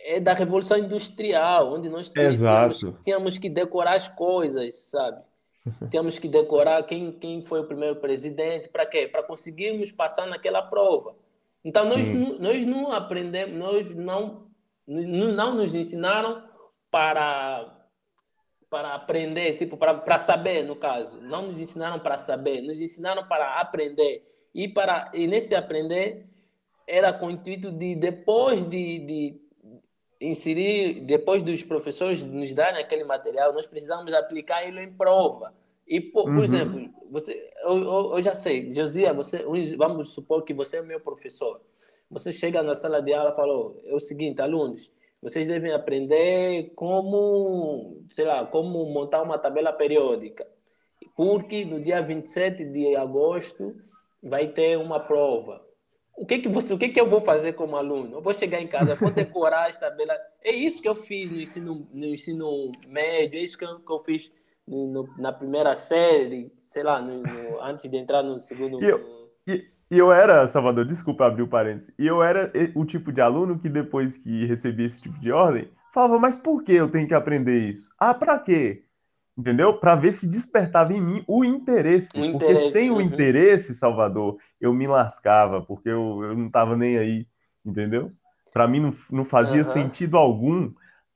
[0.07, 5.21] é da Revolução Industrial, onde nós tínhamos, tínhamos, que decorar as coisas, sabe?
[5.91, 9.09] tínhamos que decorar quem, quem foi o primeiro presidente, para quê?
[9.09, 11.17] Para conseguirmos passar naquela prova.
[11.65, 14.47] Então, nós, nós não aprendemos, nós não,
[14.87, 16.45] não nos ensinaram
[16.89, 17.73] para
[18.69, 21.21] para aprender, tipo, para, para saber, no caso.
[21.23, 24.27] Não nos ensinaram para saber, nos ensinaram para aprender.
[24.53, 26.27] E, para, e nesse aprender,
[26.87, 29.46] era com o intuito de, depois de, de
[30.21, 35.53] inserir, depois dos professores nos darem aquele material, nós precisamos aplicar ele em prova.
[35.87, 36.37] E, por, uhum.
[36.37, 39.45] por exemplo, você, eu, eu, eu, já sei, Josia, você,
[39.77, 41.61] vamos supor que você é meu professor.
[42.11, 46.73] Você chega na sala de aula e falou, é o seguinte, alunos, vocês devem aprender
[46.75, 50.47] como, sei lá, como montar uma tabela periódica.
[51.17, 53.75] Porque no dia 27 de agosto
[54.23, 55.66] vai ter uma prova.
[56.17, 58.17] O que que você, o que que eu vou fazer como aluno?
[58.17, 60.17] Eu vou chegar em casa, vou decorar as tabelas.
[60.43, 63.93] É isso que eu fiz no ensino, no ensino médio, é isso que eu, que
[63.93, 64.33] eu fiz
[64.67, 68.83] no, na primeira série, sei lá, no, no, antes de entrar no segundo.
[68.83, 72.85] E eu, e, e eu era, Salvador, desculpa abrir o parênteses, e eu era o
[72.85, 76.73] tipo de aluno que depois que recebia esse tipo de ordem, falava, mas por que
[76.73, 77.89] eu tenho que aprender isso?
[77.99, 78.86] Ah, para quê?
[79.37, 79.75] Entendeu?
[79.75, 82.09] Para ver se despertava em mim o interesse.
[82.19, 82.97] O porque interesse, sem uhum.
[82.97, 87.27] o interesse, Salvador, eu me lascava, porque eu, eu não estava nem aí,
[87.65, 88.11] entendeu?
[88.53, 89.65] Para mim não, não fazia uhum.
[89.65, 90.73] sentido algum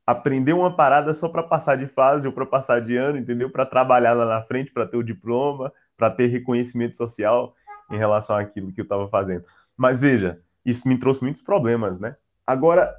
[0.06, 3.48] aprender uma parada só para passar de fase ou para passar de ano, entendeu?
[3.48, 7.54] Para trabalhar lá na frente, para ter o diploma, para ter reconhecimento social
[7.90, 9.44] em relação àquilo que eu estava fazendo.
[9.76, 12.16] Mas veja, isso me trouxe muitos problemas, né?
[12.46, 12.92] Agora,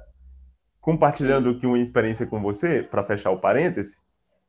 [0.80, 3.96] compartilhando aqui uma experiência com você, para fechar o parêntese,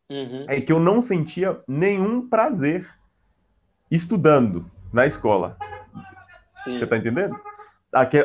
[0.09, 0.45] uhum.
[0.47, 2.89] é que eu não sentia nenhum prazer
[3.89, 5.57] estudando na escola.
[6.49, 6.77] Sim.
[6.77, 7.35] Você está entendendo?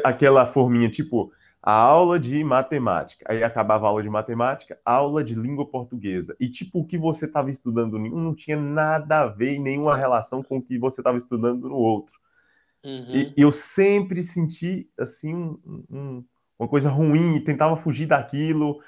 [0.04, 5.34] Aquela forminha tipo a aula de matemática, aí acabava a aula de matemática, aula de
[5.34, 6.36] língua portuguesa.
[6.38, 9.58] E tipo, o que você estava estudando em um não tinha nada a ver e
[9.58, 12.14] nenhuma relação com o que você estava estudando no outro.
[12.84, 13.12] Uhum.
[13.12, 16.24] E, eu sempre senti assim um, um,
[16.58, 18.80] uma coisa ruim e tentava fugir daquilo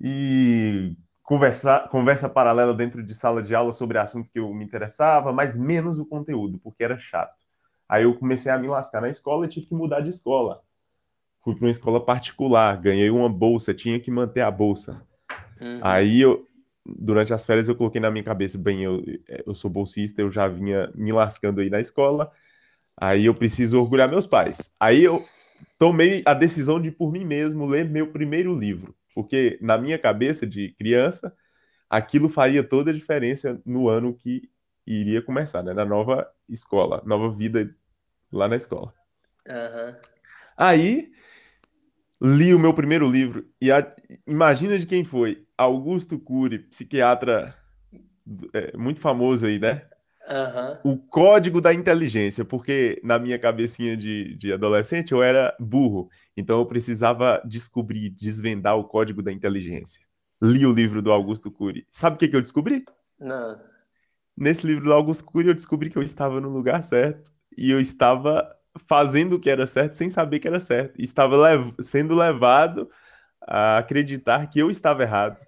[0.00, 0.94] e
[1.30, 5.56] conversar, conversa paralela dentro de sala de aula sobre assuntos que eu me interessava, mas
[5.56, 7.38] menos o conteúdo, porque era chato.
[7.88, 10.60] Aí eu comecei a me lascar na escola e tive que mudar de escola
[11.42, 15.02] fui para uma escola particular, ganhei uma bolsa, tinha que manter a bolsa.
[15.60, 15.80] Uhum.
[15.82, 16.46] Aí eu,
[16.84, 19.02] durante as férias, eu coloquei na minha cabeça, bem, eu,
[19.46, 22.30] eu sou bolsista, eu já vinha me lascando aí na escola,
[22.96, 24.72] aí eu preciso orgulhar meus pais.
[24.78, 25.22] Aí eu
[25.78, 30.46] tomei a decisão de, por mim mesmo, ler meu primeiro livro, porque na minha cabeça
[30.46, 31.34] de criança,
[31.88, 34.50] aquilo faria toda a diferença no ano que
[34.86, 35.72] iria começar, né?
[35.72, 37.74] Na nova escola, nova vida
[38.32, 38.92] lá na escola.
[39.48, 39.94] Uhum.
[40.56, 41.12] Aí
[42.20, 43.94] li o meu primeiro livro e a,
[44.26, 45.46] imagina de quem foi?
[45.56, 47.54] Augusto Cury, psiquiatra
[48.52, 49.86] é, muito famoso aí, né?
[50.30, 50.92] Uhum.
[50.92, 56.60] O código da inteligência, porque na minha cabecinha de, de adolescente eu era burro, então
[56.60, 60.00] eu precisava descobrir, desvendar o código da inteligência.
[60.40, 61.84] Li o livro do Augusto Cury.
[61.90, 62.84] Sabe o que, que eu descobri?
[63.18, 63.60] Não.
[64.36, 67.80] Nesse livro do Augusto Cury eu descobri que eu estava no lugar certo e eu
[67.80, 68.56] estava
[68.88, 70.94] fazendo o que era certo sem saber que era certo.
[71.02, 72.88] estava lev sendo levado
[73.42, 75.40] a acreditar que eu estava errado.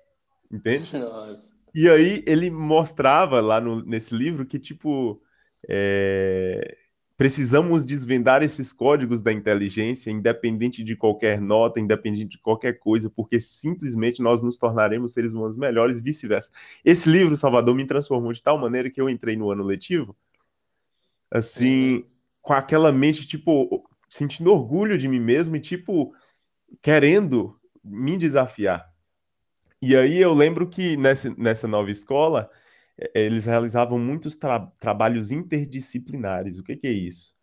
[0.51, 0.99] Entende?
[0.99, 1.62] Nossa.
[1.75, 5.23] E aí ele mostrava lá no, nesse livro que, tipo,
[5.69, 6.77] é...
[7.17, 13.41] precisamos desvendar esses códigos da inteligência, independente de qualquer nota, independente de qualquer coisa, porque
[13.41, 16.51] simplesmente nós nos tornaremos seres humanos melhores e vice-versa.
[16.85, 20.17] Esse livro, Salvador, me transformou de tal maneira que eu entrei no ano letivo,
[21.31, 22.05] assim,
[22.43, 26.15] com aquela mente, tipo, sentindo orgulho de mim mesmo e, tipo,
[26.83, 28.92] querendo me desafiar.
[29.83, 32.51] E aí eu lembro que nessa, nessa nova escola,
[33.15, 36.59] eles realizavam muitos tra trabalhos interdisciplinares.
[36.59, 37.35] O que, que é isso?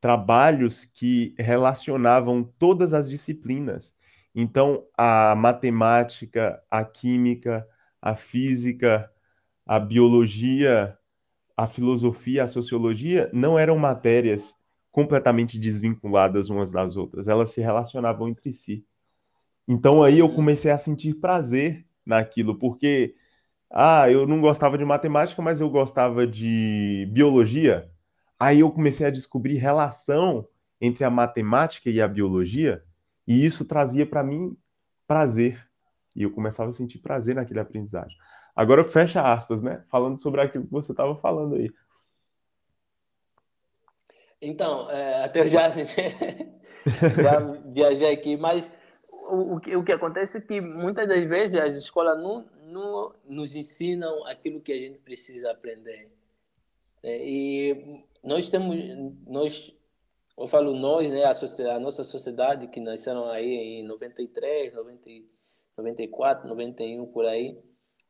[0.00, 3.96] Trabalhos que relacionavam todas as disciplinas.
[4.34, 7.66] Então, a matemática, a química,
[8.02, 9.10] a física,
[9.66, 10.98] a biologia,
[11.56, 14.54] a filosofia, a sociologia não eram matérias
[14.92, 18.86] completamente desvinculadas umas das outras, elas se relacionavam entre si.
[19.66, 23.14] Então aí eu comecei a sentir prazer naquilo, porque
[23.70, 27.90] ah, eu não gostava de matemática, mas eu gostava de biologia.
[28.38, 30.46] Aí eu comecei a descobrir relação
[30.80, 32.84] entre a matemática e a biologia,
[33.26, 34.56] e isso trazia para mim
[35.06, 35.66] prazer.
[36.14, 38.16] E eu começava a sentir prazer naquele aprendizagem.
[38.54, 39.82] Agora fecha aspas, né?
[39.90, 41.72] Falando sobre aquilo que você estava falando aí.
[44.40, 48.70] Então, é, até eu já, já viajei aqui, mas
[49.30, 53.14] o, o, que, o que acontece é que muitas das vezes as escolas não, não
[53.26, 56.10] nos ensinam aquilo que a gente precisa aprender.
[57.02, 58.76] É, e nós temos,
[59.26, 59.76] nós,
[60.36, 65.10] eu falo nós, né, a, a nossa sociedade que nasceram aí em 93, 90,
[65.76, 67.58] 94, 91, por aí,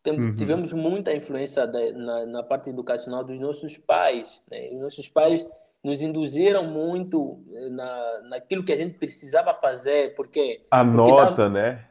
[0.07, 0.37] uhum.
[0.37, 4.42] tivemos muita influência da, na, na, parte educacional dos nossos pais.
[4.50, 4.70] Né?
[4.72, 5.46] Os nossos pais
[5.85, 10.62] nos induziram muito eh, na, naquilo que a gente precisava fazer, porque...
[10.70, 11.85] A porque nota, dava, né?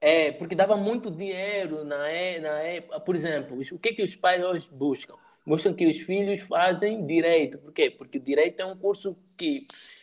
[0.00, 3.00] É, porque dava muito dinheiro na, na época.
[3.00, 5.14] Por exemplo, o que, que os pais hoje buscam?
[5.46, 7.58] Buscam que os filhos fazem direito.
[7.58, 7.90] Por quê?
[7.90, 9.60] Porque o direito é um curso que,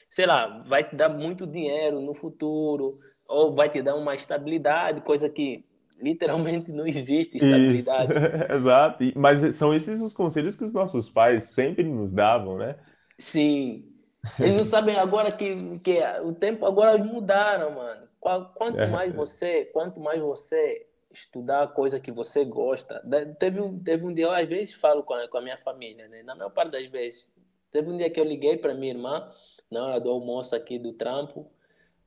[0.09, 2.93] sei lá, vai te dar muito dinheiro no futuro,
[3.29, 5.63] ou vai te dar uma estabilidade, coisa que
[6.01, 8.11] literalmente não existe estabilidade.
[8.51, 9.03] Exato.
[9.15, 12.75] Mas são esses os conselhos que os nossos pais sempre nos davam, né?
[13.17, 13.91] Sim.
[14.39, 18.07] Eles não sabem agora que, que o tempo agora mudaram, mano.
[18.19, 18.87] Quanto é.
[18.87, 23.01] mais você, quanto mais você estudar a coisa que você gosta.
[23.39, 26.07] Teve um, teve um dia, eu às vezes falo com a, com a minha família,
[26.07, 26.23] né?
[26.23, 27.31] Na maior parte das vezes.
[27.71, 29.31] Teve um dia que eu liguei para minha irmã,
[29.69, 31.49] na hora do almoço aqui do trampo.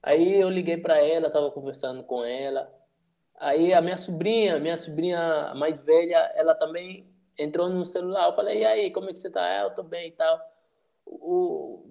[0.03, 2.73] Aí eu liguei para ela, estava conversando com ela.
[3.37, 7.07] Aí a minha sobrinha, minha sobrinha mais velha, ela também
[7.38, 8.27] entrou no celular.
[8.27, 9.42] Eu falei, e aí, como é que você tá?
[9.42, 10.38] Ah, eu tô bem e tal
[11.11, 11.85] o,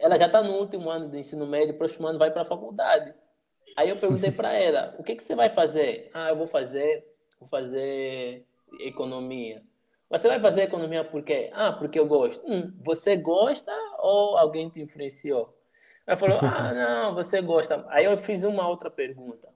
[0.00, 3.14] ela já está no último ano do ensino médio, próximo ano vai para a faculdade.
[3.76, 6.10] Aí eu perguntei para ela, o que, que você vai fazer?
[6.14, 7.04] Ah, eu vou fazer,
[7.40, 8.46] vou fazer
[8.80, 9.62] economia.
[10.10, 11.50] Você vai fazer economia por quê?
[11.52, 12.44] Ah, porque eu gosto.
[12.46, 15.56] Hum, você gosta ou alguém te influenciou?
[16.06, 17.84] Ela falou, ah, não, você gosta.
[17.88, 19.48] Aí eu fiz uma outra pergunta.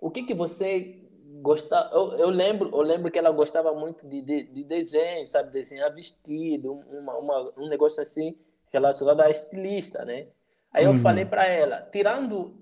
[0.00, 1.09] O que que você
[1.40, 1.94] gostava?
[1.94, 5.92] Eu, eu lembro, eu lembro que ela gostava muito de, de, de desenho, sabe, desenhar
[5.94, 8.36] vestido, uma, uma, um negócio assim
[8.70, 10.28] relacionado a estilista, né?
[10.72, 10.98] Aí eu uhum.
[10.98, 12.54] falei para ela, tirando,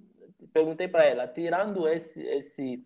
[0.53, 2.85] perguntei para ela, tirando esse, esse,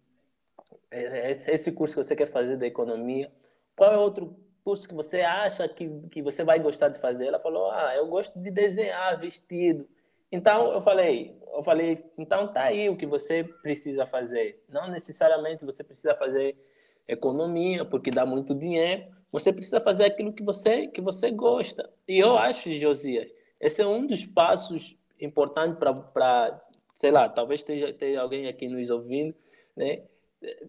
[0.91, 3.31] esse, esse curso que você quer fazer da economia,
[3.77, 7.27] qual é outro curso que você acha que, que você vai gostar de fazer?
[7.27, 9.89] Ela falou, ah, eu gosto de desenhar vestido.
[10.33, 14.64] Então eu falei, eu falei, então tá aí o que você precisa fazer.
[14.66, 16.57] Não necessariamente você precisa fazer
[17.07, 19.05] economia, porque dá muito dinheiro.
[19.31, 21.88] Você precisa fazer aquilo que você que você gosta.
[22.09, 26.59] E eu acho, Josias, esse é um dos passos importantes para,
[26.97, 29.35] sei lá, talvez esteja, esteja alguém aqui nos ouvindo,
[29.77, 30.03] né?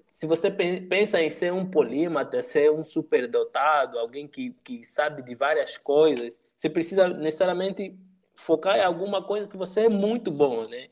[0.06, 5.34] Se você pensa em ser um polímata, ser um superdotado, alguém que, que sabe de
[5.34, 7.98] várias coisas, você precisa necessariamente
[8.44, 10.88] focar em alguma coisa que você é muito bom, né?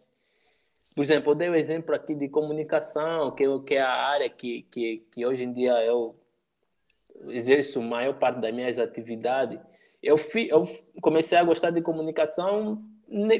[0.96, 4.30] Por exemplo, eu dei o um exemplo aqui de comunicação, que, que é a área
[4.30, 6.16] que, que, que hoje em dia eu
[7.30, 9.60] exerço a maior parte das minhas atividades.
[10.02, 10.64] Eu, fi, eu
[11.02, 12.82] comecei a gostar de comunicação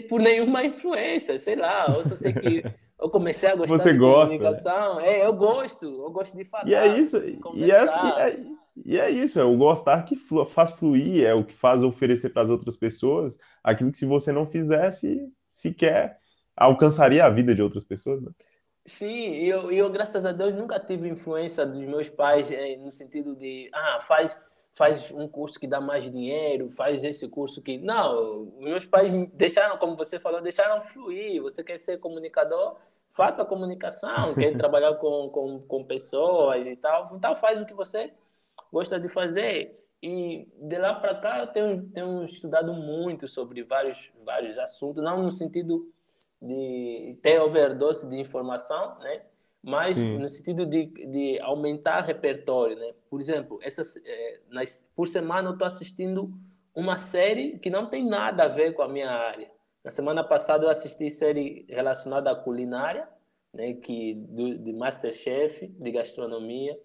[0.08, 2.64] por nenhuma influência, sei lá, eu só sei que
[3.00, 4.38] eu comecei a gostar Você de gosta, né?
[4.38, 4.96] comunicação.
[4.98, 5.20] Né?
[5.20, 6.68] É, eu gosto, eu gosto de falar.
[6.68, 7.18] E é isso,
[7.56, 8.40] e é, assim, é,
[8.86, 10.16] e é isso, é o gostar que
[10.50, 14.32] faz fluir, é o que faz oferecer para as outras pessoas aquilo que se você
[14.32, 16.20] não fizesse, sequer
[16.56, 18.32] alcançaria a vida de outras pessoas, né?
[18.84, 23.36] Sim, eu, eu graças a Deus nunca tive influência dos meus pais é, no sentido
[23.36, 24.36] de, ah, faz
[24.74, 29.78] faz um curso que dá mais dinheiro, faz esse curso que não, meus pais deixaram,
[29.78, 31.42] como você falou, deixaram fluir.
[31.42, 32.78] Você quer ser comunicador,
[33.12, 38.12] faça comunicação, quer trabalhar com, com, com pessoas e tal, então faz o que você
[38.72, 39.80] gosta de fazer.
[40.02, 45.22] E de lá para cá eu tenho, tenho estudado muito sobre vários, vários assuntos, não
[45.22, 45.92] no sentido
[46.42, 49.22] de ter overdose de informação, né?
[49.64, 50.18] mas Sim.
[50.18, 52.76] no sentido de, de aumentar repertório.
[52.78, 52.94] Né?
[53.10, 56.34] Por exemplo, essas, é, nas, por semana eu estou assistindo
[56.74, 59.52] uma série que não tem nada a ver com a minha área.
[59.84, 63.08] Na semana passada eu assisti série relacionada à culinária,
[63.54, 66.78] né, que do, de Masterchef, de gastronomia.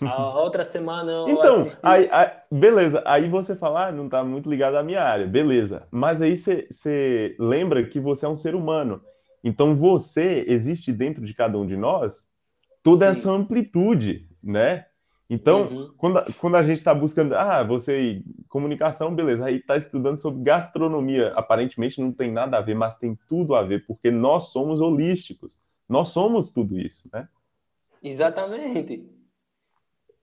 [0.00, 1.80] A outra semana eu então, assisti...
[1.82, 5.86] aí, aí, beleza, aí você fala, ah, não está muito ligado à minha área, beleza.
[5.90, 9.02] Mas aí você lembra que você é um ser humano.
[9.42, 12.28] Então você existe dentro de cada um de nós
[12.82, 13.10] toda Sim.
[13.10, 14.86] essa amplitude, né?
[15.28, 15.94] Então, uhum.
[15.96, 20.42] quando, a, quando a gente está buscando, ah, você, comunicação, beleza, aí está estudando sobre
[20.42, 24.82] gastronomia, aparentemente não tem nada a ver, mas tem tudo a ver, porque nós somos
[24.82, 27.26] holísticos, nós somos tudo isso, né?
[28.02, 29.08] Exatamente,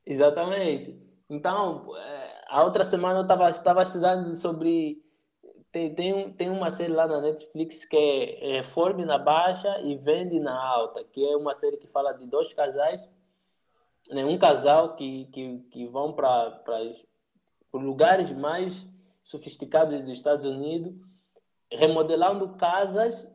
[0.09, 0.99] exatamente.
[1.29, 5.01] Então, é, a outra semana eu estava estudando sobre
[5.71, 9.95] tem, tem, tem uma série lá na Netflix que é, é Forme na Baixa e
[9.95, 13.07] Vende na Alta, que é uma série que fala de dois casais,
[14.09, 16.59] né, um casal que, que, que vão para
[17.71, 18.87] lugares mais
[19.23, 20.95] sofisticados dos Estados Unidos,
[21.71, 23.31] remodelando casas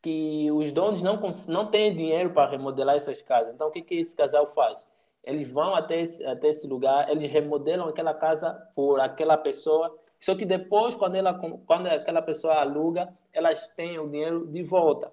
[0.00, 3.54] que os donos não, não têm dinheiro para remodelar essas casas.
[3.54, 4.86] Então, o que, que esse casal faz?
[5.24, 10.36] Eles vão até esse, até esse lugar, eles remodelam aquela casa por aquela pessoa só
[10.36, 15.12] que depois, quando, ela, quando aquela pessoa aluga, elas têm o dinheiro de volta.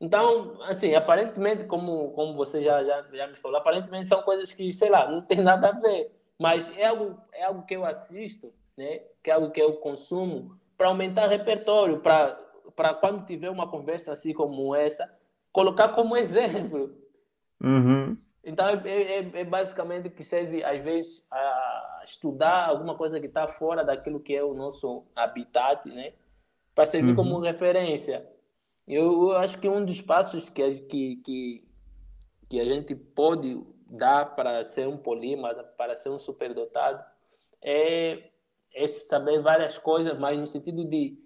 [0.00, 4.72] Então, assim, aparentemente, como, como você já, já, já me falou, aparentemente são coisas que,
[4.72, 6.12] sei lá, não tem nada a ver.
[6.36, 9.02] Mas é algo, é algo que eu assisto, né?
[9.22, 14.34] que é algo que eu consumo, para aumentar repertório, para quando tiver uma conversa assim
[14.34, 15.08] como essa,
[15.52, 16.92] colocar como exemplo.
[17.62, 18.18] Uhum.
[18.46, 23.48] Então, é, é, é, basicamente que serve, às vezes, a estudar alguma coisa que está
[23.48, 26.12] fora daquilo que é o nosso habitat, né?
[26.72, 27.16] Para servir uhum.
[27.16, 28.24] como referência.
[28.86, 31.68] Eu, eu, acho que um dos passos que, que, que,
[32.48, 37.04] que a gente pode dar para ser um polímata, para ser um superdotado,
[37.60, 38.30] é,
[38.72, 41.18] é saber várias coisas, mas no sentido de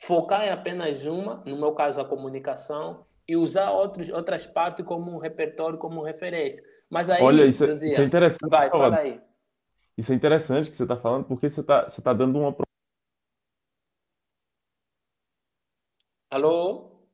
[0.00, 5.14] focar em apenas uma, no meu caso, a comunicação, e usar outros, outras partes como
[5.14, 6.64] um repertório, como referência.
[6.88, 8.50] Mas aí, Olha, isso, Josiah, isso é interessante.
[8.50, 9.20] Vai, fala aí.
[9.96, 12.56] Isso é interessante que você está falando, porque você está você tá dando uma.
[16.30, 17.06] Alô?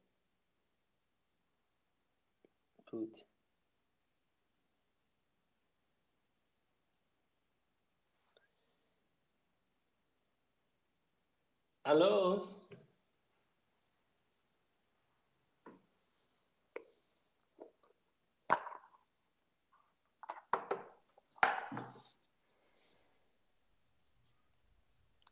[2.86, 3.24] Putz.
[11.82, 12.53] Alô?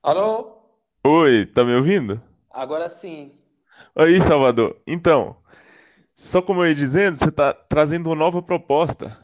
[0.02, 0.62] Alô?
[1.06, 2.20] Oi, tá me ouvindo?
[2.50, 3.36] Agora sim.
[3.96, 4.80] Aí, Salvador.
[4.86, 5.36] Então,
[6.14, 9.18] só como eu ia dizendo, você tá trazendo uma nova proposta.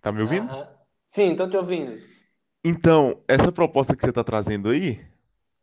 [0.00, 0.50] Tá me ouvindo?
[0.50, 0.68] Aham.
[1.04, 2.00] Sim, tô te ouvindo.
[2.64, 5.00] Então, essa proposta que você tá trazendo aí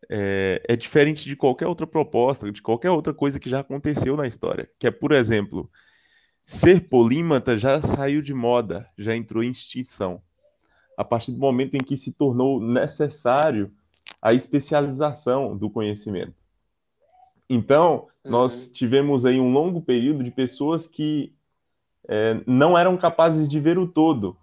[0.10, 4.28] é, é diferente de qualquer outra proposta, de qualquer outra coisa que já aconteceu na
[4.28, 4.70] história.
[4.80, 5.70] Que é, por exemplo,
[6.46, 10.22] ser polímata já saiu de moda, já entrou em extinção.
[10.98, 13.72] A partir do momento em que se tornou necessário
[14.22, 16.36] a especialização do conhecimento.
[17.50, 18.32] Então, uhum.
[18.32, 21.34] nós tivemos aí um longo período de pessoas que
[22.08, 24.38] é, não eram capazes de ver o todo,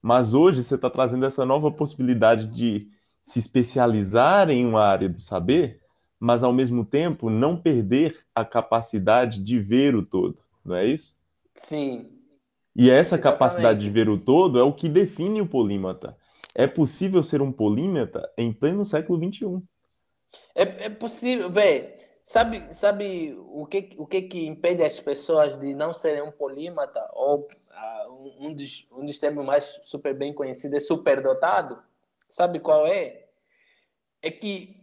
[0.00, 2.88] mas hoje você está trazendo essa nova possibilidade de
[3.22, 5.80] se especializar em uma área do saber,
[6.18, 11.16] mas ao mesmo tempo não perder a capacidade de ver o todo, não é isso?
[11.54, 12.06] Sim.
[12.74, 13.22] E essa Exatamente.
[13.22, 16.16] capacidade de ver o todo é o que define o polímata.
[16.54, 19.62] É possível ser um polímata em pleno século XXI.
[20.54, 21.94] É, é possível, velho.
[22.22, 27.08] Sabe, sabe o, que, o que que impede as pessoas de não serem um polímata?
[27.14, 31.82] Ou uh, um, dos, um dos termos mais super bem conhecidos é superdotado?
[32.28, 33.24] Sabe qual é?
[34.20, 34.76] É que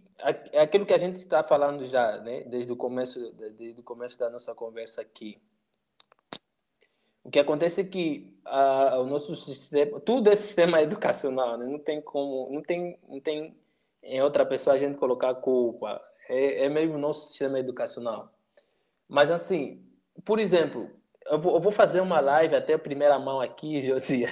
[0.52, 2.42] é aquilo que a gente está falando já, né?
[2.46, 5.40] Desde o começo, desde o começo da nossa conversa aqui
[7.26, 11.66] o que acontece é que o nosso sistema, tudo é sistema educacional, né?
[11.66, 13.58] não tem como, não tem, não tem
[14.04, 16.00] em outra pessoa a gente colocar culpa.
[16.30, 18.32] É, é mesmo nosso sistema educacional.
[19.10, 19.84] Mas assim,
[20.24, 20.92] por exemplo,
[21.26, 24.30] eu vou, eu vou fazer uma live até a primeira mão aqui, Josia,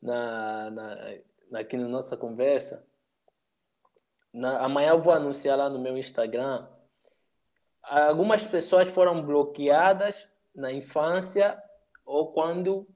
[0.00, 2.86] na, na, aqui na nossa conversa.
[4.32, 6.64] Na, amanhã eu vou anunciar lá no meu Instagram.
[7.82, 11.60] Algumas pessoas foram bloqueadas na infância
[12.08, 12.88] ou quando,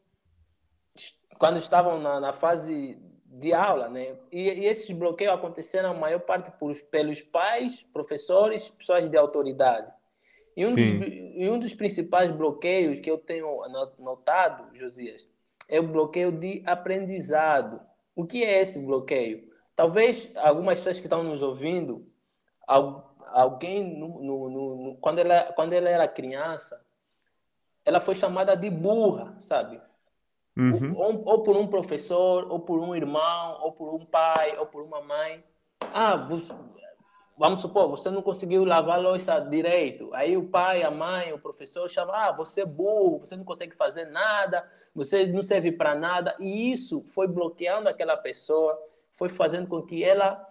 [1.38, 4.16] quando estavam na, na fase de aula, né?
[4.32, 9.92] E, e, esses bloqueios aconteceram a maior parte por, pelos pais, professores, pessoas de autoridade.
[10.56, 13.48] E um, dos, e um dos principais bloqueios que eu tenho
[13.98, 15.28] notado, Josias,
[15.68, 17.80] é o bloqueio de aprendizado.
[18.16, 19.50] O que é esse bloqueio?
[19.76, 22.06] Talvez algumas pessoas que estão nos ouvindo,
[22.66, 26.82] alguém, no, no, no, quando, ela, quando ela era criança,
[27.84, 29.80] ela foi chamada de burra, sabe?
[30.56, 30.94] Uhum.
[30.96, 34.82] Ou, ou, por um professor, ou por um irmão, ou por um pai, ou por
[34.82, 35.42] uma mãe.
[35.92, 36.52] Ah, você,
[37.36, 40.10] vamos supor, você não conseguiu lavar a louça direito.
[40.12, 43.74] Aí o pai, a mãe, o professor chama, ah, você é burro, você não consegue
[43.74, 46.36] fazer nada, você não serve para nada.
[46.38, 48.78] E isso foi bloqueando aquela pessoa,
[49.14, 50.46] foi fazendo com que ela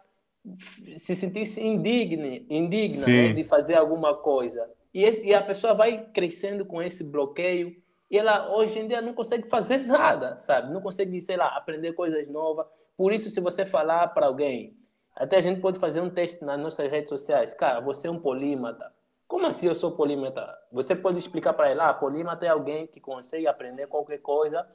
[0.97, 4.67] se sentisse indigna, indigna né, de fazer alguma coisa.
[4.93, 9.01] E, esse, e a pessoa vai crescendo com esse bloqueio e ela hoje em dia
[9.01, 10.73] não consegue fazer nada, sabe?
[10.73, 12.65] Não consegue, sei lá, aprender coisas novas.
[12.97, 14.77] Por isso, se você falar para alguém,
[15.15, 17.53] até a gente pode fazer um teste nas nossas redes sociais.
[17.53, 18.91] Cara, você é um polímata.
[19.27, 20.45] Como assim eu sou polímata?
[20.73, 24.67] Você pode explicar para ela, ah, polímata é alguém que consegue aprender qualquer coisa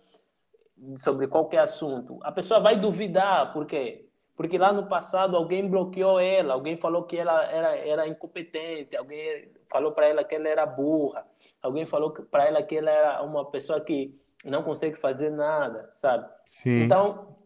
[0.97, 2.19] sobre qualquer assunto.
[2.23, 4.06] A pessoa vai duvidar, por quê?
[4.37, 9.51] Porque lá no passado alguém bloqueou ela, alguém falou que ela era, era incompetente, alguém
[9.71, 11.27] falou para ela que ela era burra,
[11.63, 14.15] alguém falou para ela que ela era uma pessoa que
[14.45, 16.29] não consegue fazer nada, sabe?
[16.45, 16.83] Sim.
[16.83, 17.37] Então,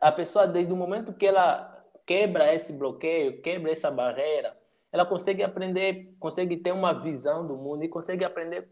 [0.00, 4.56] a pessoa, desde o momento que ela quebra esse bloqueio, quebra essa barreira,
[4.92, 8.68] ela consegue aprender, consegue ter uma visão do mundo e consegue aprender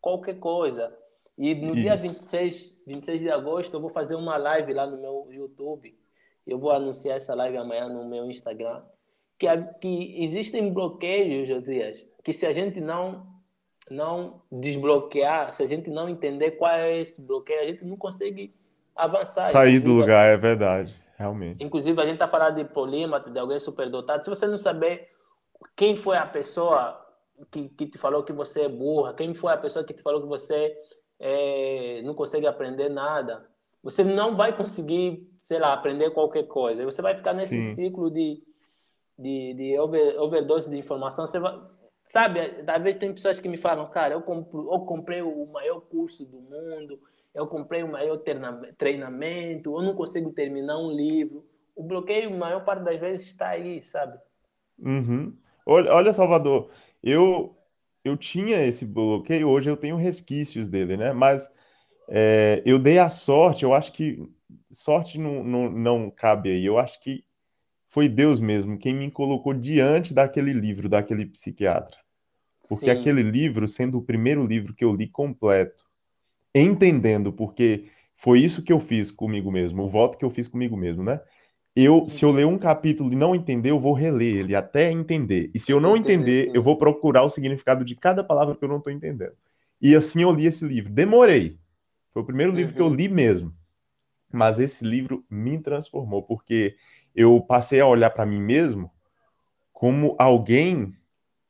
[0.00, 0.96] qualquer coisa.
[1.36, 1.82] E no Isso.
[1.82, 5.98] dia 26, 26 de agosto eu vou fazer uma live lá no meu YouTube.
[6.46, 8.82] Eu vou anunciar essa live amanhã no meu Instagram.
[9.38, 9.46] Que,
[9.80, 13.26] que existem bloqueios, Josias, que se a gente não
[13.90, 18.54] não desbloquear, se a gente não entender qual é esse bloqueio, a gente não consegue
[18.94, 19.50] avançar.
[19.50, 20.94] Sair do lugar, é verdade.
[21.16, 21.62] Realmente.
[21.62, 24.22] Inclusive, a gente está falando de polímata, de alguém superdotado.
[24.22, 25.08] Se você não saber
[25.76, 26.98] quem foi a pessoa
[27.50, 30.22] que, que te falou que você é burra, quem foi a pessoa que te falou
[30.22, 30.74] que você
[31.18, 33.46] é, não consegue aprender nada,
[33.82, 36.84] você não vai conseguir, sei lá, aprender qualquer coisa.
[36.84, 37.74] Você vai ficar nesse Sim.
[37.74, 38.42] ciclo de,
[39.18, 41.26] de, de over, overdose de informação.
[41.26, 41.58] Você vai,
[42.04, 45.80] sabe, às vezes tem pessoas que me falam, cara, eu, compro, eu comprei o maior
[45.80, 47.00] curso do mundo,
[47.34, 48.18] eu comprei o maior
[48.76, 51.46] treinamento, eu não consigo terminar um livro.
[51.74, 54.18] O bloqueio, a maior parte das vezes, está aí, sabe?
[54.78, 55.34] Uhum.
[55.64, 56.70] Olha, olha, Salvador,
[57.02, 57.56] eu,
[58.04, 61.12] eu tinha esse bloqueio, hoje eu tenho resquícios dele, né?
[61.12, 61.50] Mas
[62.10, 64.20] é, eu dei a sorte, eu acho que
[64.72, 67.24] sorte não, não, não cabe aí, eu acho que
[67.88, 71.96] foi Deus mesmo quem me colocou diante daquele livro, daquele psiquiatra.
[72.68, 72.90] Porque Sim.
[72.90, 75.84] aquele livro, sendo o primeiro livro que eu li completo,
[76.54, 77.86] entendendo, porque
[78.16, 81.20] foi isso que eu fiz comigo mesmo, o voto que eu fiz comigo mesmo, né?
[81.74, 85.50] Eu, se eu ler um capítulo e não entender, eu vou reler ele até entender.
[85.54, 88.68] E se eu não entender, eu vou procurar o significado de cada palavra que eu
[88.68, 89.34] não estou entendendo.
[89.80, 90.92] E assim eu li esse livro.
[90.92, 91.58] Demorei.
[92.12, 92.76] Foi o primeiro livro uhum.
[92.76, 92.94] que eu uhum.
[92.94, 93.54] li mesmo.
[94.32, 96.76] Mas esse livro me transformou, porque
[97.14, 98.90] eu passei a olhar para mim mesmo
[99.72, 100.94] como alguém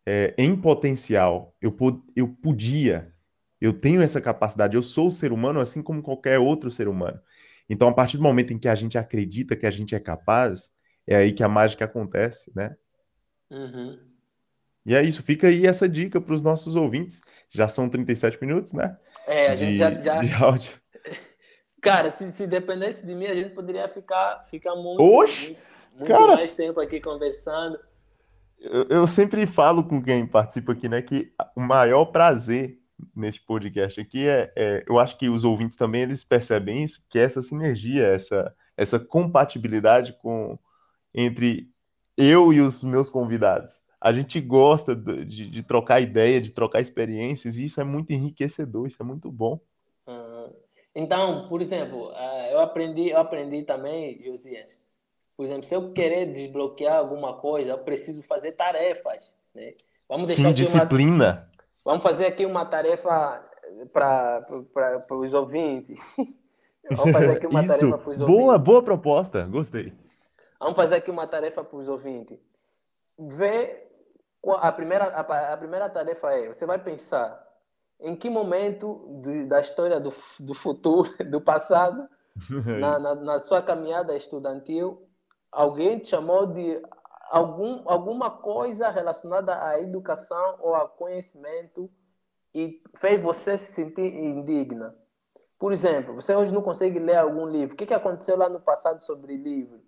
[0.07, 1.55] é, em potencial.
[1.61, 1.77] Eu,
[2.17, 3.13] eu podia
[3.61, 7.21] eu tenho essa capacidade, eu sou ser humano assim como qualquer outro ser humano.
[7.69, 10.73] Então, a partir do momento em que a gente acredita que a gente é capaz,
[11.07, 12.75] é aí que a mágica acontece, né?
[13.51, 13.99] Uhum.
[14.85, 17.21] E é isso, fica aí essa dica para os nossos ouvintes.
[17.51, 18.97] Já são 37 minutos, né?
[19.27, 20.21] É, a gente de, já, já...
[20.21, 20.73] De áudio.
[21.81, 25.59] Cara, se, se dependesse de mim, a gente poderia ficar, ficar muito, Oxe, muito,
[25.97, 26.37] muito cara...
[26.37, 27.79] mais tempo aqui conversando.
[28.59, 32.79] Eu, eu sempre falo com quem participa aqui, né, que o maior prazer
[33.17, 37.19] nesse podcast aqui é, é, eu acho que os ouvintes também eles percebem isso, que
[37.19, 40.59] é essa sinergia, essa, essa compatibilidade com
[41.15, 41.71] entre
[42.17, 43.83] eu e os meus convidados.
[44.01, 48.87] A gente gosta de, de trocar ideia, de trocar experiências, e isso é muito enriquecedor,
[48.87, 49.61] isso é muito bom.
[50.95, 52.11] Então, por exemplo,
[52.51, 54.79] eu aprendi, eu aprendi também, Josias,
[55.37, 59.75] por exemplo, se eu querer desbloquear alguma coisa, eu preciso fazer tarefas, né?
[60.09, 61.27] Vamos deixar Sim, disciplina.
[61.27, 61.51] Uma
[61.85, 63.43] Vamos fazer aqui uma tarefa
[63.93, 65.99] para os ouvintes.
[66.91, 67.69] Vamos fazer aqui uma Isso.
[67.69, 68.43] tarefa para os ouvintes.
[68.43, 69.93] Boa, boa proposta, gostei.
[70.59, 72.39] Vamos fazer aqui uma tarefa para os ouvintes.
[73.19, 73.90] Vê
[74.45, 77.47] a primeira, a, a, primeira tarefa é: você vai pensar
[78.01, 82.09] em que momento de, da história do, do futuro, do passado,
[82.81, 85.07] na, na, na, sua caminhada estudantil,
[85.53, 86.81] alguém te chamou de
[87.31, 91.91] algum, alguma coisa relacionada à educação ou ao conhecimento
[92.55, 94.95] e fez você se sentir indigna.
[95.59, 97.75] Por exemplo, você hoje não consegue ler algum livro.
[97.75, 99.83] O que, que aconteceu lá no passado sobre livro?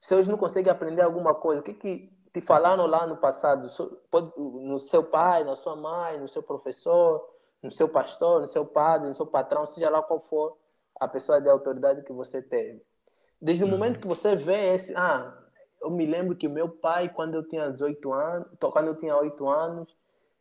[0.00, 1.60] Você hoje não consegue aprender alguma coisa.
[1.60, 3.68] O que, que te falaram lá no passado?
[4.36, 7.28] No seu pai, na sua mãe, no seu professor,
[7.62, 10.56] no seu pastor, no seu padre, no seu patrão, seja lá qual for
[10.98, 12.82] a pessoa de autoridade que você teve.
[13.40, 13.72] Desde o uhum.
[13.72, 15.36] momento que você vê esse, ah,
[15.80, 19.16] eu me lembro que o meu pai, quando eu tinha 18 anos, quando eu tinha
[19.16, 19.96] 8 anos,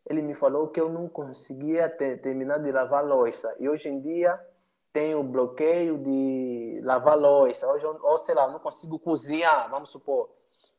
[0.07, 3.53] ele me falou que eu não conseguia ter, terminar de lavar louça.
[3.59, 4.39] E hoje em dia
[4.93, 7.67] tenho bloqueio de lavar louça.
[7.67, 10.29] Hoje, ou sei lá, não consigo cozinhar, vamos supor.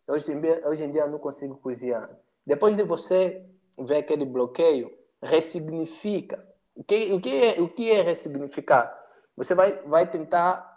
[0.06, 2.10] Hoje em, dia, hoje em dia eu não consigo cozinhar.
[2.46, 3.46] Depois de você
[3.78, 4.92] ver aquele bloqueio,
[5.22, 6.44] ressignifica.
[6.74, 8.92] O que, o que, é, o que é ressignificar?
[9.36, 10.72] Você vai, vai tentar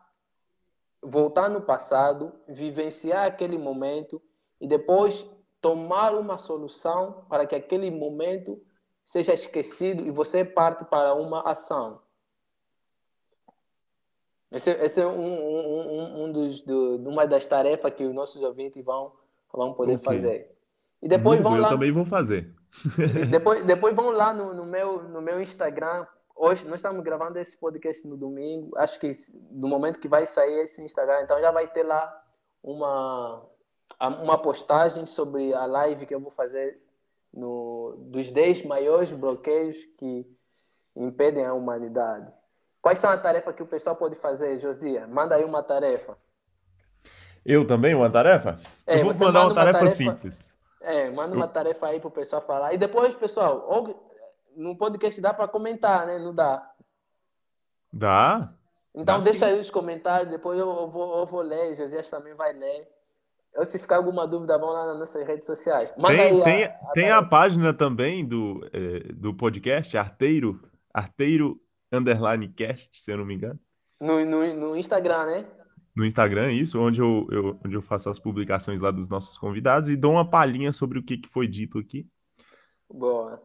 [1.02, 4.22] voltar no passado, vivenciar aquele momento
[4.60, 8.62] e depois tomar uma solução para que aquele momento
[9.04, 12.02] seja esquecido e você parte para uma ação.
[14.52, 19.12] Esse, é um, um, um, dos, do, uma das tarefas que os nossos ouvintes vão,
[19.52, 20.06] vão poder okay.
[20.06, 20.56] fazer.
[21.02, 21.68] E depois Muito vão bom, lá.
[21.68, 22.54] Eu também vou fazer.
[23.30, 26.06] depois, depois vão lá no, no, meu, no meu Instagram.
[26.36, 28.78] Hoje nós estamos gravando esse podcast no domingo.
[28.78, 29.10] Acho que
[29.52, 32.24] no momento que vai sair esse Instagram, então já vai ter lá
[32.62, 33.46] uma,
[34.00, 36.82] uma postagem sobre a live que eu vou fazer
[37.34, 40.26] no, dos 10 maiores bloqueios que
[40.96, 42.34] impedem a humanidade.
[42.86, 45.08] Quais são as tarefas que o pessoal pode fazer, Josia?
[45.08, 46.16] Manda aí uma tarefa.
[47.44, 48.60] Eu também, uma tarefa?
[48.86, 50.52] É, eu vou mandar uma, uma tarefa, tarefa, simples.
[50.84, 52.76] É, manda uma tarefa aí pro pessoal falar.
[52.76, 54.08] E depois, pessoal, ou,
[54.56, 56.20] no podcast dá para comentar, né?
[56.20, 56.74] Não dá?
[57.92, 58.54] Dá.
[58.94, 59.54] Então dá deixa sim.
[59.54, 62.88] aí os comentários, depois eu, eu, vou, eu vou ler, Josias também vai ler.
[63.56, 65.92] Eu, se ficar alguma dúvida, vão lá nas nossas redes sociais.
[65.98, 70.62] Manda tem, tem, a, a, tem a página também do, é, do podcast, Arteiro,
[70.94, 71.60] Arteiro
[71.96, 73.60] Underline Cast, se eu não me engano.
[74.00, 75.46] No, no, no Instagram, né?
[75.96, 79.88] No Instagram, isso, onde eu, eu, onde eu faço as publicações lá dos nossos convidados
[79.88, 82.06] e dou uma palhinha sobre o que, que foi dito aqui.
[82.90, 83.42] Boa.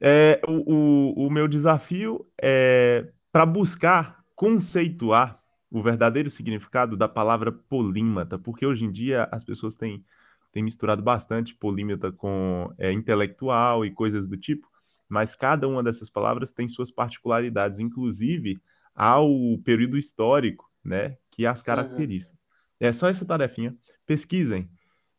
[0.00, 5.40] É, o, o, o meu desafio é para buscar conceituar
[5.70, 10.04] o verdadeiro significado da palavra polímata, porque hoje em dia as pessoas têm,
[10.50, 14.68] têm misturado bastante polímata com é, intelectual e coisas do tipo,
[15.12, 18.58] mas cada uma dessas palavras tem suas particularidades, inclusive
[18.94, 19.28] ao
[19.62, 22.30] período histórico, né, que as caracteriza.
[22.30, 22.38] Uhum.
[22.80, 23.76] É só essa tarefinha.
[24.06, 24.70] Pesquisem,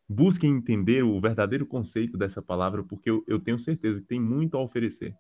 [0.10, 4.58] busquem entender o verdadeiro conceito dessa palavra, porque eu, eu tenho certeza que tem muito
[4.58, 5.16] a oferecer.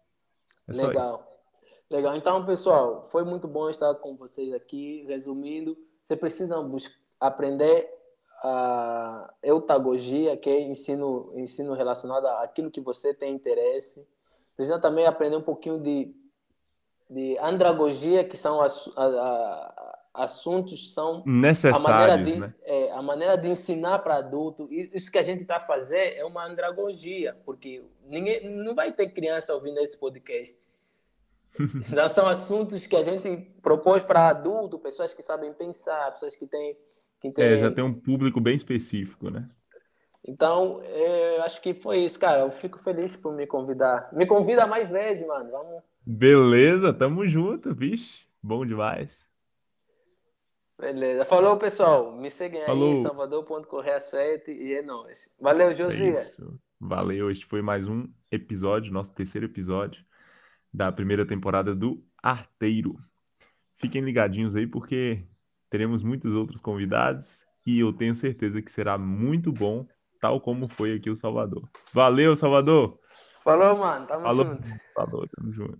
[0.67, 1.23] É Legal.
[1.87, 2.15] Legal.
[2.15, 5.05] Então, pessoal, foi muito bom estar com vocês aqui.
[5.07, 6.55] Resumindo, você precisa
[7.19, 7.87] aprender
[8.43, 14.03] a eutagogia, que é ensino, ensino relacionado àquilo que você tem interesse.
[14.55, 16.13] Precisa também aprender um pouquinho de,
[17.09, 22.53] de andragogia, que são as, a, a, assuntos são necessários, a maneira de, né?
[22.63, 24.67] é, a maneira de ensinar para adulto.
[24.71, 29.53] Isso que a gente está fazendo é uma andragogia, porque ninguém não vai ter criança
[29.53, 30.55] ouvindo esse podcast.
[31.89, 36.45] Já são assuntos que a gente propôs para adulto, pessoas que sabem pensar, pessoas que
[36.45, 36.77] têm.
[37.19, 37.45] Que têm...
[37.45, 39.49] É, já tem um público bem específico, né?
[40.25, 42.41] Então, é, eu acho que foi isso, cara.
[42.41, 44.09] Eu fico feliz por me convidar.
[44.13, 45.51] Me convida mais vezes, mano.
[45.51, 45.83] Vamos.
[46.05, 48.25] Beleza, tamo junto, bicho.
[48.41, 49.27] Bom demais.
[50.79, 51.25] Beleza.
[51.25, 52.15] Falou, pessoal.
[52.15, 52.91] Me seguem Falou.
[52.91, 55.29] aí, salvador.correia7 e é nóis.
[55.39, 56.37] Valeu, Josias.
[56.39, 56.43] É
[56.79, 57.29] Valeu.
[57.29, 60.03] Este foi mais um episódio, nosso terceiro episódio
[60.73, 62.97] da primeira temporada do Arteiro.
[63.77, 65.23] Fiquem ligadinhos aí porque
[65.69, 69.87] teremos muitos outros convidados e eu tenho certeza que será muito bom,
[70.23, 71.69] tal como foi aqui o Salvador.
[71.93, 72.97] Valeu, Salvador!
[73.43, 74.07] Falou, mano.
[74.07, 74.45] Tamo Falou.
[74.45, 74.63] junto.
[74.95, 75.79] Falou, tamo junto.